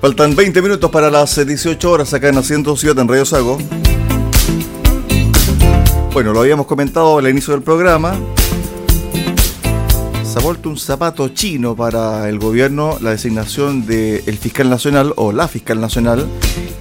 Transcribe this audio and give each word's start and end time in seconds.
Faltan 0.00 0.34
20 0.34 0.62
minutos 0.62 0.90
para 0.90 1.10
las 1.10 1.46
18 1.46 1.90
horas 1.90 2.14
acá 2.14 2.30
en 2.30 2.38
Asiento 2.38 2.74
Ciudad 2.74 2.98
en 3.00 3.06
Radio 3.06 3.26
Sago. 3.26 3.58
Bueno, 6.14 6.32
lo 6.32 6.40
habíamos 6.40 6.66
comentado 6.66 7.18
al 7.18 7.28
inicio 7.28 7.52
del 7.52 7.62
programa. 7.62 8.18
Se 10.24 10.38
ha 10.38 10.42
vuelto 10.42 10.70
un 10.70 10.78
zapato 10.78 11.28
chino 11.28 11.76
para 11.76 12.30
el 12.30 12.38
gobierno 12.38 12.96
la 13.02 13.10
designación 13.10 13.84
del 13.84 14.38
fiscal 14.38 14.70
nacional 14.70 15.12
o 15.16 15.32
la 15.32 15.48
fiscal 15.48 15.82
nacional. 15.82 16.26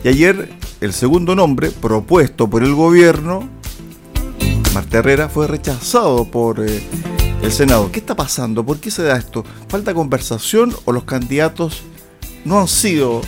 Y 0.05 0.07
ayer 0.07 0.53
el 0.79 0.93
segundo 0.93 1.35
nombre 1.35 1.71
propuesto 1.71 2.49
por 2.49 2.63
el 2.63 2.73
gobierno, 2.73 3.49
Marta 4.73 4.99
Herrera, 4.99 5.27
fue 5.27 5.45
rechazado 5.45 6.23
por 6.23 6.65
eh, 6.65 6.81
el 7.43 7.51
Senado. 7.51 7.91
¿Qué 7.91 7.99
está 7.99 8.15
pasando? 8.15 8.65
¿Por 8.65 8.79
qué 8.79 8.89
se 8.89 9.03
da 9.03 9.17
esto? 9.17 9.43
¿Falta 9.67 9.93
conversación 9.93 10.73
o 10.85 10.93
los 10.93 11.03
candidatos 11.03 11.83
no 12.45 12.59
han 12.59 12.67
sido 12.67 13.21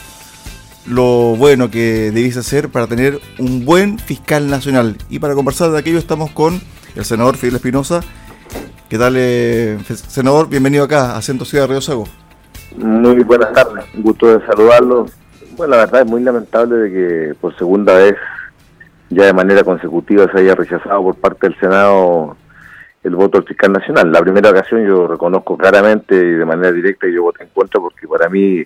lo 0.88 1.36
bueno 1.36 1.70
que 1.70 2.12
debiese 2.12 2.44
ser 2.44 2.70
para 2.70 2.88
tener 2.88 3.20
un 3.40 3.66
buen 3.66 4.00
fiscal 4.00 4.50
nacional. 4.50 4.96
Y 5.10 5.20
para 5.20 5.36
conversar 5.36 5.72
de 5.72 5.80
aquello 5.80 6.00
estamos 6.00 6.32
con 6.32 6.60
el 6.96 7.06
senador 7.06 7.38
Fidel 7.38 7.56
Espinosa. 7.56 8.02
¿Qué 8.90 8.98
tal, 8.98 9.14
eh, 9.16 9.78
senador? 9.86 10.50
Bienvenido 10.50 10.84
acá 10.84 11.16
a 11.16 11.22
Centro 11.22 11.46
Ciudad 11.46 11.64
de 11.64 11.74
Río 11.74 11.82
Sago. 11.82 12.06
Muy 12.76 13.24
buenas 13.24 13.54
tardes, 13.54 13.86
un 13.96 14.04
gusto 14.04 14.38
de 14.38 14.46
saludarlo. 14.46 15.06
Bueno, 15.56 15.76
la 15.76 15.86
verdad 15.86 16.02
es 16.02 16.08
muy 16.08 16.22
lamentable 16.22 16.76
de 16.76 16.92
que 16.92 17.36
por 17.36 17.56
segunda 17.58 17.94
vez, 17.96 18.16
ya 19.09 19.26
de 19.26 19.34
manera 19.34 19.64
consecutiva, 19.64 20.30
se 20.32 20.40
haya 20.40 20.56
rechazado 20.56 21.04
por 21.04 21.16
parte 21.16 21.48
del 21.48 21.59
Senado 21.59 22.36
el 23.04 23.16
voto 23.16 23.40
del 23.40 23.48
fiscal 23.48 23.72
nacional. 23.72 24.12
La 24.12 24.22
primera 24.22 24.50
ocasión 24.50 24.86
yo 24.86 25.08
reconozco 25.08 25.58
claramente 25.58 26.16
y 26.16 26.32
de 26.32 26.46
manera 26.46 26.72
directa 26.72 27.08
que 27.08 27.14
yo 27.14 27.23
voté 27.23 27.44
en 27.44 27.50
contra 27.50 27.82
porque 27.82 28.08
para 28.08 28.30
mí 28.30 28.64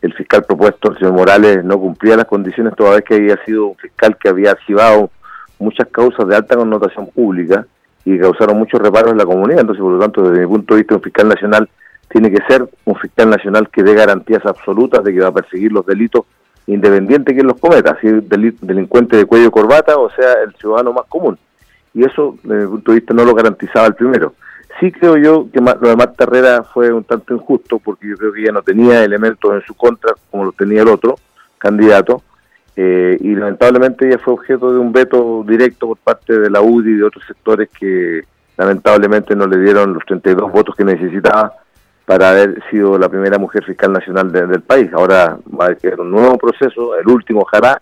el 0.00 0.14
fiscal 0.14 0.44
propuesto, 0.44 0.90
el 0.90 0.98
señor 0.98 1.14
Morales, 1.14 1.64
no 1.64 1.78
cumplía 1.78 2.16
las 2.16 2.26
condiciones 2.26 2.74
toda 2.76 2.96
vez 2.96 3.04
que 3.04 3.14
había 3.14 3.36
sido 3.44 3.66
un 3.66 3.76
fiscal 3.76 4.16
que 4.16 4.28
había 4.28 4.52
archivado 4.52 5.10
muchas 5.58 5.88
causas 5.88 6.28
de 6.28 6.36
alta 6.36 6.56
connotación 6.56 7.08
pública 7.08 7.66
y 8.04 8.18
causaron 8.18 8.58
muchos 8.58 8.80
reparos 8.80 9.12
en 9.12 9.18
la 9.18 9.26
comunidad. 9.26 9.60
Entonces, 9.60 9.82
por 9.82 9.92
lo 9.92 9.98
tanto, 9.98 10.22
desde 10.22 10.42
mi 10.42 10.46
punto 10.46 10.74
de 10.74 10.80
vista, 10.80 10.94
un 10.94 11.02
fiscal 11.02 11.28
nacional 11.28 11.68
tiene 12.08 12.30
que 12.30 12.42
ser 12.48 12.66
un 12.84 12.96
fiscal 12.96 13.28
nacional 13.28 13.68
que 13.68 13.82
dé 13.82 13.94
garantías 13.94 14.44
absolutas 14.46 15.04
de 15.04 15.12
que 15.12 15.20
va 15.20 15.28
a 15.28 15.32
perseguir 15.32 15.72
los 15.72 15.84
delitos 15.84 16.24
independiente 16.66 17.34
que 17.34 17.42
los 17.42 17.58
cometa, 17.58 17.98
si 18.00 18.06
el 18.06 18.28
delincuente 18.28 19.16
de 19.16 19.24
cuello 19.24 19.48
y 19.48 19.50
corbata 19.50 19.96
o 19.96 20.10
sea 20.10 20.34
el 20.44 20.54
ciudadano 20.54 20.92
más 20.92 21.06
común. 21.08 21.38
Y 21.94 22.04
eso, 22.04 22.36
desde 22.42 22.64
mi 22.64 22.70
punto 22.70 22.92
de 22.92 22.98
vista, 22.98 23.14
no 23.14 23.24
lo 23.24 23.34
garantizaba 23.34 23.86
el 23.86 23.94
primero. 23.94 24.34
Sí 24.80 24.92
creo 24.92 25.16
yo 25.16 25.48
que 25.50 25.60
lo 25.60 25.88
de 25.88 25.96
Marta 25.96 26.24
Herrera 26.24 26.62
fue 26.62 26.92
un 26.92 27.04
tanto 27.04 27.34
injusto 27.34 27.78
porque 27.78 28.08
yo 28.08 28.16
creo 28.16 28.32
que 28.32 28.42
ella 28.42 28.52
no 28.52 28.62
tenía 28.62 29.02
elementos 29.02 29.52
en 29.52 29.62
su 29.62 29.74
contra 29.74 30.12
como 30.30 30.44
los 30.44 30.56
tenía 30.56 30.82
el 30.82 30.88
otro 30.88 31.16
candidato 31.58 32.22
eh, 32.76 33.18
y 33.20 33.34
lamentablemente 33.34 34.06
ella 34.06 34.18
fue 34.18 34.34
objeto 34.34 34.72
de 34.72 34.78
un 34.78 34.92
veto 34.92 35.44
directo 35.44 35.88
por 35.88 35.96
parte 35.96 36.38
de 36.38 36.48
la 36.48 36.60
UDI 36.60 36.92
y 36.92 36.94
de 36.94 37.04
otros 37.04 37.24
sectores 37.26 37.68
que 37.70 38.22
lamentablemente 38.56 39.34
no 39.34 39.48
le 39.48 39.58
dieron 39.58 39.94
los 39.94 40.04
32 40.04 40.52
votos 40.52 40.76
que 40.76 40.84
necesitaba 40.84 41.54
para 42.04 42.30
haber 42.30 42.62
sido 42.70 42.96
la 42.96 43.08
primera 43.08 43.36
mujer 43.36 43.64
fiscal 43.64 43.92
nacional 43.92 44.30
del 44.30 44.62
país. 44.62 44.90
Ahora 44.92 45.36
va 45.60 45.66
a 45.66 45.68
haber 45.68 46.00
un 46.00 46.10
nuevo 46.10 46.38
proceso, 46.38 46.96
el 46.96 47.06
último 47.08 47.40
ojalá, 47.40 47.78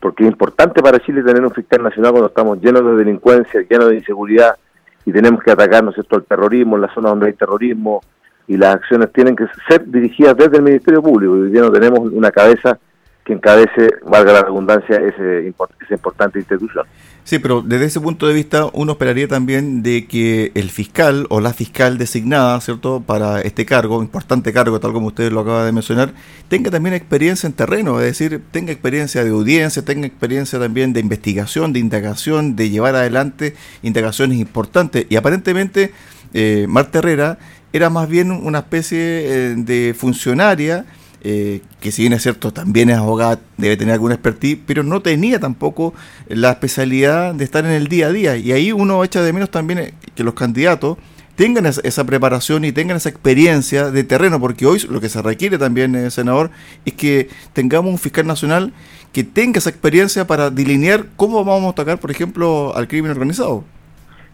porque 0.00 0.24
es 0.24 0.30
importante 0.30 0.82
para 0.82 0.98
Chile 0.98 1.22
tener 1.22 1.42
un 1.42 1.52
fiscal 1.52 1.82
nacional 1.82 2.10
cuando 2.10 2.28
estamos 2.28 2.60
llenos 2.60 2.84
de 2.84 2.96
delincuencia, 2.96 3.62
llenos 3.62 3.90
de 3.90 3.96
inseguridad, 3.96 4.56
y 5.04 5.12
tenemos 5.12 5.42
que 5.42 5.50
atacar, 5.50 5.82
¿no 5.82 5.90
es 5.90 5.94
cierto?, 5.94 6.16
el 6.16 6.24
terrorismo, 6.24 6.76
en 6.76 6.82
la 6.82 6.94
zona 6.94 7.10
donde 7.10 7.26
hay 7.26 7.32
terrorismo, 7.32 8.00
y 8.46 8.56
las 8.56 8.76
acciones 8.76 9.12
tienen 9.12 9.36
que 9.36 9.46
ser 9.68 9.86
dirigidas 9.86 10.36
desde 10.36 10.56
el 10.56 10.62
Ministerio 10.62 11.02
Público. 11.02 11.32
Hoy 11.32 11.50
día 11.50 11.62
no 11.62 11.72
tenemos 11.72 12.00
una 12.00 12.30
cabeza 12.30 12.78
que 13.24 13.32
encabece, 13.34 13.88
valga 14.04 14.32
la 14.32 14.42
redundancia, 14.42 14.96
ese, 14.96 15.48
esa 15.48 15.94
importante 15.94 16.38
institución. 16.38 16.84
Sí, 17.24 17.38
pero 17.38 17.62
desde 17.62 17.84
ese 17.84 18.00
punto 18.00 18.26
de 18.26 18.34
vista 18.34 18.66
uno 18.72 18.92
esperaría 18.92 19.28
también 19.28 19.84
de 19.84 20.06
que 20.08 20.50
el 20.56 20.70
fiscal 20.70 21.26
o 21.30 21.40
la 21.40 21.52
fiscal 21.52 21.96
designada, 21.96 22.60
¿cierto?, 22.60 23.00
para 23.00 23.40
este 23.42 23.64
cargo, 23.64 24.02
importante 24.02 24.52
cargo, 24.52 24.80
tal 24.80 24.92
como 24.92 25.06
usted 25.06 25.30
lo 25.30 25.40
acaba 25.40 25.64
de 25.64 25.70
mencionar, 25.70 26.12
tenga 26.48 26.72
también 26.72 26.94
experiencia 26.94 27.46
en 27.46 27.52
terreno, 27.52 28.00
es 28.00 28.06
decir, 28.06 28.42
tenga 28.50 28.72
experiencia 28.72 29.22
de 29.22 29.30
audiencia, 29.30 29.84
tenga 29.84 30.06
experiencia 30.08 30.58
también 30.58 30.92
de 30.92 30.98
investigación, 30.98 31.72
de 31.72 31.78
indagación, 31.78 32.56
de 32.56 32.70
llevar 32.70 32.96
adelante 32.96 33.54
indagaciones 33.82 34.38
importantes. 34.38 35.06
Y 35.08 35.14
aparentemente 35.14 35.92
eh, 36.34 36.66
Marta 36.68 36.98
Herrera 36.98 37.38
era 37.72 37.88
más 37.88 38.08
bien 38.08 38.32
una 38.32 38.58
especie 38.58 38.98
eh, 38.98 39.54
de 39.56 39.94
funcionaria 39.96 40.86
eh, 41.24 41.60
que 41.80 41.92
si 41.92 42.02
bien 42.02 42.12
es 42.14 42.22
cierto, 42.22 42.52
también 42.52 42.90
es 42.90 42.98
abogada, 42.98 43.38
debe 43.56 43.76
tener 43.76 43.94
alguna 43.94 44.14
expertise, 44.14 44.58
pero 44.66 44.82
no 44.82 45.02
tenía 45.02 45.38
tampoco 45.38 45.94
la 46.26 46.50
especialidad 46.50 47.32
de 47.32 47.44
estar 47.44 47.64
en 47.64 47.70
el 47.70 47.86
día 47.86 48.08
a 48.08 48.10
día. 48.10 48.36
Y 48.36 48.50
ahí 48.50 48.72
uno 48.72 49.04
echa 49.04 49.22
de 49.22 49.32
menos 49.32 49.48
también 49.48 49.78
eh, 49.78 49.94
que 50.16 50.24
los 50.24 50.34
candidatos 50.34 50.98
tengan 51.36 51.66
esa 51.66 52.04
preparación 52.04 52.64
y 52.64 52.72
tengan 52.72 52.96
esa 52.96 53.08
experiencia 53.08 53.90
de 53.92 54.02
terreno, 54.02 54.40
porque 54.40 54.66
hoy 54.66 54.80
lo 54.90 55.00
que 55.00 55.08
se 55.08 55.22
requiere 55.22 55.58
también, 55.58 55.94
eh, 55.94 56.10
senador, 56.10 56.50
es 56.84 56.94
que 56.94 57.28
tengamos 57.52 57.92
un 57.92 57.98
fiscal 57.98 58.26
nacional 58.26 58.72
que 59.12 59.22
tenga 59.22 59.58
esa 59.58 59.70
experiencia 59.70 60.26
para 60.26 60.50
delinear 60.50 61.04
cómo 61.14 61.44
vamos 61.44 61.66
a 61.66 61.70
atacar, 61.70 61.98
por 61.98 62.10
ejemplo, 62.10 62.74
al 62.74 62.88
crimen 62.88 63.12
organizado. 63.12 63.62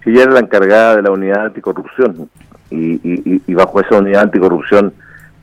Si 0.04 0.10
ella 0.10 0.22
era 0.22 0.32
la 0.32 0.41
encargada 0.41 0.97
de 0.97 1.03
la 1.03 1.10
unidad 1.10 1.47
anticorrupción 1.47 2.31
y, 2.71 3.00
y 3.47 3.54
bajo 3.54 3.81
esa 3.81 3.97
unidad 3.97 4.22
anticorrupción 4.22 4.94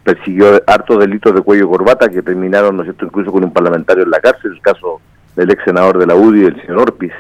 persiguió 0.06 0.62
hartos 0.68 1.00
delitos 1.00 1.34
de 1.34 1.42
cuello 1.42 1.66
y 1.66 1.68
corbata 1.68 2.08
que 2.08 2.22
terminaron, 2.22 2.78
¿no 2.78 2.84
es 2.84 2.86
cierto?, 2.86 3.08
incluso 3.08 3.32
con 3.32 3.44
un 3.44 3.52
parlamentario 3.52 4.04
en 4.04 4.12
la 4.12 4.20
cárcel, 4.20 4.52
el 4.54 4.62
caso 4.62 5.02
del 5.36 5.50
ex 5.50 5.64
senador 5.66 5.98
de 5.98 6.06
la 6.06 6.16
UDI, 6.16 6.46
el 6.46 6.62
señor 6.62 6.82
Orpiz, 6.82 7.12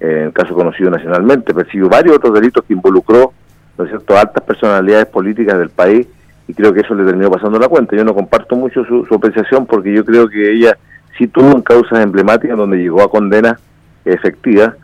eh, 0.00 0.24
el 0.26 0.32
caso 0.34 0.54
conocido 0.54 0.90
nacionalmente, 0.90 1.54
persiguió 1.54 1.88
varios 1.88 2.16
otros 2.16 2.34
delitos 2.34 2.62
que 2.64 2.74
involucró, 2.74 3.32
¿no 3.78 3.84
es 3.84 3.90
cierto?, 3.90 4.18
altas 4.18 4.44
personalidades 4.44 5.06
políticas 5.06 5.58
del 5.58 5.70
país 5.70 6.06
y 6.46 6.52
creo 6.52 6.74
que 6.74 6.80
eso 6.80 6.94
le 6.94 7.06
terminó 7.06 7.30
pasando 7.30 7.58
la 7.58 7.68
cuenta. 7.68 7.96
Yo 7.96 8.04
no 8.04 8.14
comparto 8.14 8.54
mucho 8.54 8.84
su, 8.84 9.14
apreciación 9.14 9.64
porque 9.64 9.90
yo 9.94 10.04
creo 10.04 10.28
que 10.28 10.52
ella 10.52 10.76
sí 11.16 11.26
tuvo 11.26 11.52
en 11.52 11.62
causas 11.62 12.00
emblemáticas 12.00 12.58
donde 12.58 12.76
llegó 12.76 13.02
a 13.02 13.10
condenas 13.10 13.58
efectivas 14.04 14.74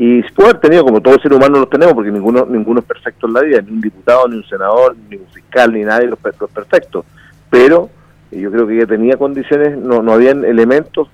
y 0.00 0.22
puede 0.30 0.50
haber 0.50 0.60
tenido, 0.60 0.84
como 0.84 1.00
todo 1.00 1.18
ser 1.18 1.32
humano 1.32 1.58
los 1.58 1.68
tenemos, 1.68 1.92
porque 1.92 2.12
ninguno 2.12 2.46
ninguno 2.46 2.78
es 2.78 2.86
perfecto 2.86 3.26
en 3.26 3.32
la 3.32 3.40
vida, 3.40 3.60
ni 3.62 3.72
un 3.72 3.80
diputado, 3.80 4.28
ni 4.28 4.36
un 4.36 4.44
senador, 4.44 4.94
ni 5.10 5.16
un 5.16 5.26
fiscal, 5.26 5.72
ni 5.72 5.82
nadie 5.82 6.06
los, 6.06 6.20
los 6.38 6.50
perfectos. 6.50 7.04
Pero 7.50 7.90
eh, 8.30 8.38
yo 8.38 8.52
creo 8.52 8.64
que 8.68 8.76
ella 8.76 8.86
tenía 8.86 9.16
condiciones, 9.16 9.76
no, 9.76 10.00
no 10.00 10.12
habían 10.12 10.44
elementos 10.44 11.08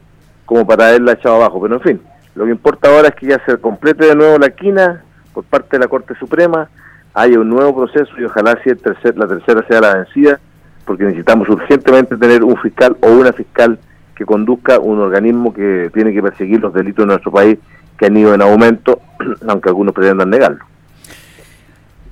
como 0.44 0.67
para 0.67 0.89
haberla 0.89 1.12
echado 1.12 1.37
abajo. 1.37 1.62
Pero 1.62 1.77
en 1.77 1.81
fin, 1.81 2.00
lo 2.34 2.44
que 2.44 2.50
importa 2.50 2.91
ahora 2.91 3.09
es 3.09 3.15
que 3.15 3.28
ya 3.28 3.43
se 3.47 3.56
complete 3.56 4.05
de 4.05 4.15
nuevo 4.15 4.37
la 4.37 4.50
quina 4.50 5.03
por 5.33 5.44
parte 5.44 5.78
de 5.78 5.78
la 5.78 5.89
Corte 5.89 6.15
Suprema, 6.17 6.69
haya 7.15 7.41
un 7.41 7.49
nuevo 7.49 7.75
proceso 7.75 8.12
y 8.19 8.25
ojalá 8.25 8.59
si 8.62 8.69
el 8.69 8.77
tercer, 8.77 9.17
la 9.17 9.27
tercera 9.27 9.67
sea 9.67 9.81
la 9.81 9.94
vencida, 9.94 10.41
porque 10.84 11.05
necesitamos 11.05 11.49
urgentemente 11.49 12.19
tener 12.19 12.44
un 12.44 12.59
fiscal 12.59 12.99
o 13.00 13.12
una 13.12 13.33
fiscal 13.33 13.78
que 14.15 14.27
conduzca 14.27 14.78
un 14.78 15.00
organismo 15.00 15.55
que 15.55 15.91
tiene 15.94 16.12
que 16.12 16.23
perseguir 16.23 16.61
los 16.61 16.75
delitos 16.75 17.05
en 17.05 17.09
nuestro 17.09 17.33
país 17.33 17.59
que 17.99 18.06
han 18.06 18.16
ido 18.16 18.34
en 18.34 18.43
aumento, 18.43 19.00
aunque 19.49 19.69
algunos 19.69 19.94
pretendan 19.94 20.31
negarlo. 20.31 20.65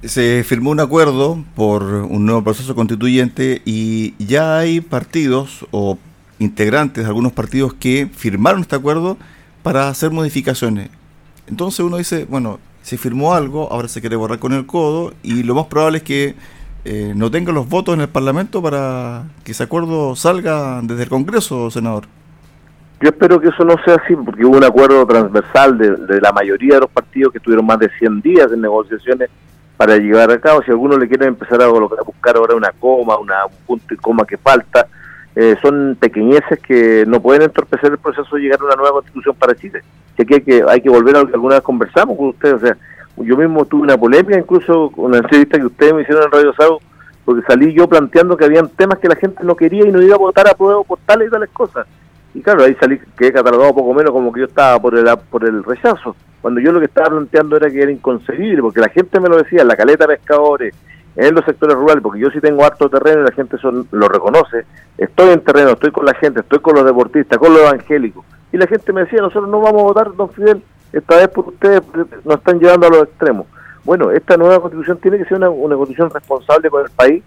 Se 0.02 0.42
firmó 0.44 0.70
un 0.70 0.80
acuerdo 0.80 1.44
por 1.54 1.84
un 1.84 2.26
nuevo 2.26 2.42
proceso 2.42 2.74
constituyente 2.74 3.62
y 3.64 4.14
ya 4.18 4.58
hay 4.58 4.80
partidos 4.80 5.66
o 5.70 5.96
integrantes 6.40 7.04
de 7.04 7.08
algunos 7.08 7.32
partidos 7.32 7.74
que 7.74 8.10
firmaron 8.12 8.62
este 8.62 8.74
acuerdo 8.74 9.16
para 9.62 9.88
hacer 9.88 10.10
modificaciones. 10.10 10.90
Entonces 11.46 11.80
uno 11.80 11.98
dice, 11.98 12.24
bueno, 12.28 12.58
se 12.82 12.98
firmó 12.98 13.34
algo, 13.34 13.72
ahora 13.72 13.88
se 13.88 14.00
quiere 14.00 14.16
borrar 14.16 14.40
con 14.40 14.52
el 14.52 14.66
codo 14.66 15.14
y 15.22 15.44
lo 15.44 15.54
más 15.54 15.66
probable 15.66 15.98
es 15.98 16.04
que 16.04 16.34
eh, 16.84 17.12
no 17.14 17.30
tenga 17.30 17.52
los 17.52 17.68
votos 17.68 17.94
en 17.94 18.00
el 18.00 18.08
Parlamento 18.08 18.60
para 18.60 19.24
que 19.44 19.52
ese 19.52 19.62
acuerdo 19.62 20.16
salga 20.16 20.80
desde 20.82 21.04
el 21.04 21.08
Congreso, 21.08 21.70
senador. 21.70 22.06
Yo 23.02 23.08
espero 23.08 23.40
que 23.40 23.48
eso 23.48 23.64
no 23.64 23.74
sea 23.84 23.96
así, 23.96 24.14
porque 24.14 24.44
hubo 24.44 24.56
un 24.56 24.62
acuerdo 24.62 25.04
transversal 25.04 25.76
de, 25.76 26.20
la 26.20 26.30
mayoría 26.30 26.76
de 26.76 26.82
los 26.82 26.90
partidos 26.90 27.32
que 27.32 27.40
tuvieron 27.40 27.66
más 27.66 27.80
de 27.80 27.90
100 27.98 28.20
días 28.20 28.52
en 28.52 28.60
negociaciones 28.60 29.28
para 29.76 29.96
llevar 29.96 30.30
a 30.30 30.38
cabo. 30.38 30.62
Si 30.62 30.70
alguno 30.70 30.96
le 30.96 31.08
quiere 31.08 31.26
empezar 31.26 31.60
a, 31.62 31.66
buscar 31.66 32.36
ahora 32.36 32.54
una 32.54 32.70
coma, 32.70 33.18
una, 33.18 33.46
un 33.46 33.56
punto 33.66 33.92
y 33.92 33.96
coma 33.96 34.24
que 34.24 34.36
falta, 34.36 34.86
eh, 35.34 35.56
son 35.60 35.96
pequeñeces 35.98 36.60
que 36.60 37.04
no 37.04 37.20
pueden 37.20 37.42
entorpecer 37.42 37.90
el 37.90 37.98
proceso 37.98 38.36
de 38.36 38.42
llegar 38.42 38.60
a 38.60 38.66
una 38.66 38.76
nueva 38.76 38.92
constitución 38.92 39.34
para 39.34 39.56
Chile. 39.56 39.82
Que 40.16 40.24
hay 40.34 40.40
que, 40.40 40.64
hay 40.68 40.80
que 40.80 40.90
volver 40.90 41.16
a 41.16 41.22
lo 41.22 41.26
que 41.26 41.34
alguna 41.34 41.56
vez 41.56 41.64
conversamos 41.64 42.16
con 42.16 42.28
ustedes. 42.28 42.54
O 42.54 42.60
sea, 42.60 42.76
yo 43.16 43.36
mismo 43.36 43.64
tuve 43.64 43.82
una 43.82 43.98
polémica, 43.98 44.38
incluso 44.38 44.92
con 44.92 45.06
una 45.06 45.18
entrevista 45.18 45.58
que 45.58 45.66
ustedes 45.66 45.92
me 45.92 46.02
hicieron 46.02 46.22
en 46.22 46.30
Radio 46.30 46.54
Sago, 46.54 46.80
porque 47.24 47.44
salí 47.48 47.74
yo 47.74 47.88
planteando 47.88 48.36
que 48.36 48.44
habían 48.44 48.68
temas 48.68 49.00
que 49.00 49.08
la 49.08 49.16
gente 49.16 49.42
no 49.42 49.56
quería 49.56 49.88
y 49.88 49.90
no 49.90 50.00
iba 50.00 50.14
a 50.14 50.18
votar 50.18 50.46
a 50.46 50.54
prueba 50.54 50.84
por 50.84 51.00
tales 51.00 51.26
y 51.26 51.30
tales 51.32 51.50
cosas. 51.50 51.84
Y 52.34 52.40
claro, 52.40 52.64
ahí 52.64 52.74
salí, 52.80 52.98
quedé 53.16 53.32
catalogado 53.32 53.74
poco 53.74 53.92
menos 53.92 54.10
como 54.10 54.32
que 54.32 54.40
yo 54.40 54.46
estaba 54.46 54.80
por 54.80 54.96
el, 54.96 55.06
por 55.30 55.44
el 55.44 55.62
rechazo, 55.62 56.16
cuando 56.40 56.60
yo 56.60 56.72
lo 56.72 56.80
que 56.80 56.86
estaba 56.86 57.10
planteando 57.10 57.56
era 57.56 57.70
que 57.70 57.82
era 57.82 57.90
inconcebible, 57.90 58.62
porque 58.62 58.80
la 58.80 58.88
gente 58.88 59.20
me 59.20 59.28
lo 59.28 59.36
decía, 59.36 59.64
la 59.64 59.76
caleta 59.76 60.06
de 60.06 60.16
pescadores, 60.16 60.74
en 61.14 61.34
los 61.34 61.44
sectores 61.44 61.76
rurales, 61.76 62.02
porque 62.02 62.20
yo 62.20 62.30
sí 62.30 62.40
tengo 62.40 62.64
harto 62.64 62.88
terreno 62.88 63.20
y 63.20 63.24
la 63.24 63.32
gente 63.32 63.58
son, 63.58 63.86
lo 63.92 64.08
reconoce, 64.08 64.64
estoy 64.96 65.30
en 65.30 65.40
terreno, 65.40 65.70
estoy 65.70 65.90
con 65.90 66.06
la 66.06 66.14
gente, 66.14 66.40
estoy 66.40 66.60
con 66.60 66.74
los 66.74 66.86
deportistas, 66.86 67.38
con 67.38 67.52
los 67.52 67.62
evangélicos, 67.62 68.24
y 68.50 68.56
la 68.56 68.66
gente 68.66 68.92
me 68.92 69.02
decía, 69.02 69.20
nosotros 69.20 69.48
no 69.48 69.60
vamos 69.60 69.82
a 69.82 69.84
votar, 69.84 70.16
don 70.16 70.30
Fidel, 70.30 70.62
esta 70.92 71.16
vez 71.16 71.28
por 71.28 71.48
ustedes 71.48 71.82
nos 72.24 72.36
están 72.36 72.58
llevando 72.58 72.86
a 72.86 72.90
los 72.90 73.02
extremos. 73.04 73.46
Bueno, 73.84 74.10
esta 74.10 74.36
nueva 74.36 74.60
constitución 74.60 74.98
tiene 74.98 75.18
que 75.18 75.24
ser 75.24 75.38
una, 75.38 75.50
una 75.50 75.76
constitución 75.76 76.10
responsable 76.10 76.70
con 76.70 76.84
el 76.84 76.90
país, 76.90 77.22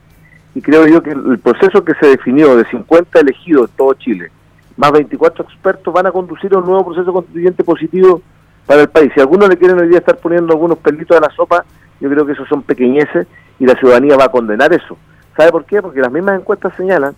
y 0.55 0.61
creo 0.61 0.87
yo 0.87 1.03
que 1.03 1.11
el 1.11 1.39
proceso 1.39 1.83
que 1.83 1.93
se 1.95 2.07
definió 2.07 2.55
de 2.55 2.65
50 2.65 3.19
elegidos 3.19 3.69
en 3.69 3.77
todo 3.77 3.93
Chile, 3.93 4.31
más 4.77 4.91
24 4.91 5.45
expertos, 5.45 5.93
van 5.93 6.07
a 6.07 6.11
conducir 6.11 6.53
a 6.53 6.57
un 6.57 6.65
nuevo 6.65 6.85
proceso 6.85 7.11
constituyente 7.13 7.63
positivo 7.63 8.21
para 8.65 8.81
el 8.81 8.89
país. 8.89 9.11
Si 9.13 9.21
algunos 9.21 9.49
le 9.49 9.57
quieren 9.57 9.79
hoy 9.79 9.87
día 9.87 9.99
estar 9.99 10.17
poniendo 10.17 10.53
algunos 10.53 10.77
pelitos 10.79 11.17
a 11.17 11.21
la 11.21 11.29
sopa, 11.29 11.63
yo 11.99 12.09
creo 12.09 12.25
que 12.25 12.33
esos 12.33 12.47
son 12.47 12.63
pequeñeces 12.63 13.27
y 13.59 13.65
la 13.65 13.75
ciudadanía 13.75 14.17
va 14.17 14.25
a 14.25 14.29
condenar 14.29 14.73
eso. 14.73 14.97
¿Sabe 15.37 15.51
por 15.51 15.65
qué? 15.65 15.81
Porque 15.81 16.01
las 16.01 16.11
mismas 16.11 16.39
encuestas 16.39 16.73
señalan, 16.75 17.15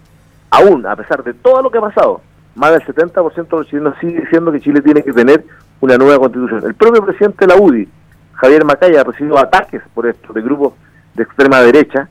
aún 0.50 0.86
a 0.86 0.96
pesar 0.96 1.24
de 1.24 1.34
todo 1.34 1.62
lo 1.62 1.72
que 1.72 1.78
ha 1.78 1.82
pasado, 1.82 2.22
más 2.56 2.72
del 2.72 2.82
70% 2.84 3.48
de 3.48 3.58
los 3.58 3.68
chilenos 3.68 3.96
sigue 4.00 4.22
diciendo 4.22 4.52
que 4.52 4.60
Chile 4.60 4.82
tiene 4.82 5.04
que 5.04 5.14
tener 5.14 5.46
una 5.80 5.98
nueva 5.98 6.20
constitución. 6.20 6.64
El 6.66 6.74
propio 6.74 7.06
presidente 7.06 7.46
de 7.46 7.54
la 7.54 7.62
UDI, 7.62 7.88
Javier 8.34 8.66
Macaya, 8.66 9.02
ha 9.02 9.04
recibido 9.04 9.38
ataques 9.38 9.82
por 9.94 10.08
esto 10.08 10.34
de 10.34 10.42
grupos 10.42 10.74
de 11.14 11.24
extrema 11.24 11.62
derecha, 11.62 12.10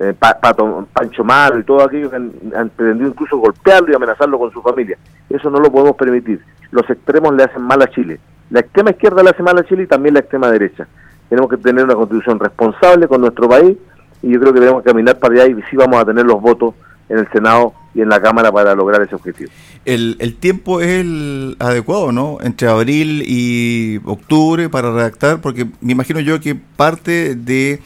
eh, 0.00 0.14
Pato, 0.18 0.88
Pancho 0.92 1.24
Malo 1.24 1.60
y 1.60 1.64
todo 1.64 1.82
aquello 1.82 2.10
que 2.10 2.16
han, 2.16 2.70
pretendido 2.70 3.10
incluso 3.10 3.38
golpearlo 3.38 3.92
y 3.92 3.94
amenazarlo 3.94 4.38
con 4.38 4.52
su 4.52 4.60
familia. 4.60 4.98
Eso 5.30 5.50
no 5.50 5.60
lo 5.60 5.70
podemos 5.70 5.96
permitir. 5.96 6.40
Los 6.70 6.88
extremos 6.90 7.34
le 7.34 7.44
hacen 7.44 7.62
mal 7.62 7.80
a 7.82 7.88
Chile. 7.88 8.18
La 8.50 8.60
extrema 8.60 8.90
izquierda 8.90 9.22
le 9.22 9.30
hace 9.30 9.42
mal 9.42 9.58
a 9.58 9.64
Chile 9.64 9.84
y 9.84 9.86
también 9.86 10.14
la 10.14 10.20
extrema 10.20 10.50
derecha. 10.50 10.86
Tenemos 11.28 11.48
que 11.48 11.56
tener 11.56 11.84
una 11.84 11.94
constitución 11.94 12.38
responsable 12.38 13.08
con 13.08 13.20
nuestro 13.20 13.48
país 13.48 13.76
y 14.22 14.32
yo 14.32 14.40
creo 14.40 14.52
que 14.52 14.60
debemos 14.60 14.82
caminar 14.82 15.18
para 15.18 15.34
allá 15.34 15.46
y 15.46 15.62
sí 15.70 15.76
vamos 15.76 16.00
a 16.00 16.04
tener 16.04 16.24
los 16.24 16.40
votos 16.40 16.74
en 17.08 17.18
el 17.18 17.28
Senado 17.30 17.74
y 17.94 18.00
en 18.00 18.08
la 18.08 18.20
Cámara 18.20 18.50
para 18.50 18.74
lograr 18.74 19.02
ese 19.02 19.14
objetivo. 19.14 19.50
El, 19.84 20.16
el 20.18 20.36
tiempo 20.36 20.80
es 20.80 20.88
el 20.88 21.56
adecuado, 21.58 22.10
¿no? 22.10 22.38
Entre 22.40 22.68
abril 22.68 23.22
y 23.26 24.00
octubre 24.04 24.68
para 24.68 24.92
redactar, 24.92 25.40
porque 25.40 25.66
me 25.80 25.92
imagino 25.92 26.20
yo 26.20 26.40
que 26.40 26.54
parte 26.54 27.34
de, 27.34 27.80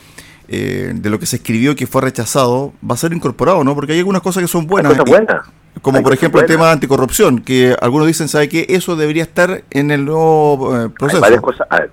eh, 0.49 0.93
de 0.95 1.11
lo 1.11 1.19
que 1.19 1.27
se 1.27 1.37
escribió 1.37 1.77
que 1.77 1.87
fue 1.87 2.01
rechazado 2.01 2.73
va 2.83 2.95
a 2.95 2.97
ser 2.97 3.13
incorporado, 3.13 3.63
¿no? 3.65 3.75
Porque 3.75 3.93
hay 3.93 3.99
algunas 3.99 4.23
cosas 4.23 4.43
que 4.43 4.49
son 4.49 4.67
buenas. 4.67 4.95
Como 5.83 6.03
por 6.03 6.13
ejemplo 6.13 6.41
el 6.41 6.47
tema 6.47 6.67
de 6.67 6.73
anticorrupción, 6.73 7.41
que 7.41 7.77
algunos 7.81 8.07
dicen, 8.07 8.29
¿sabe 8.29 8.49
qué? 8.49 8.67
Eso 8.71 8.97
debería 8.97 9.23
estar 9.23 9.63
en 9.71 9.91
el 9.91 10.07
nuevo 10.07 10.75
eh, 10.75 10.89
proceso. 10.89 11.21
varias 11.21 11.43
cosas. 11.43 11.67
A 11.71 11.81
ver, 11.81 11.91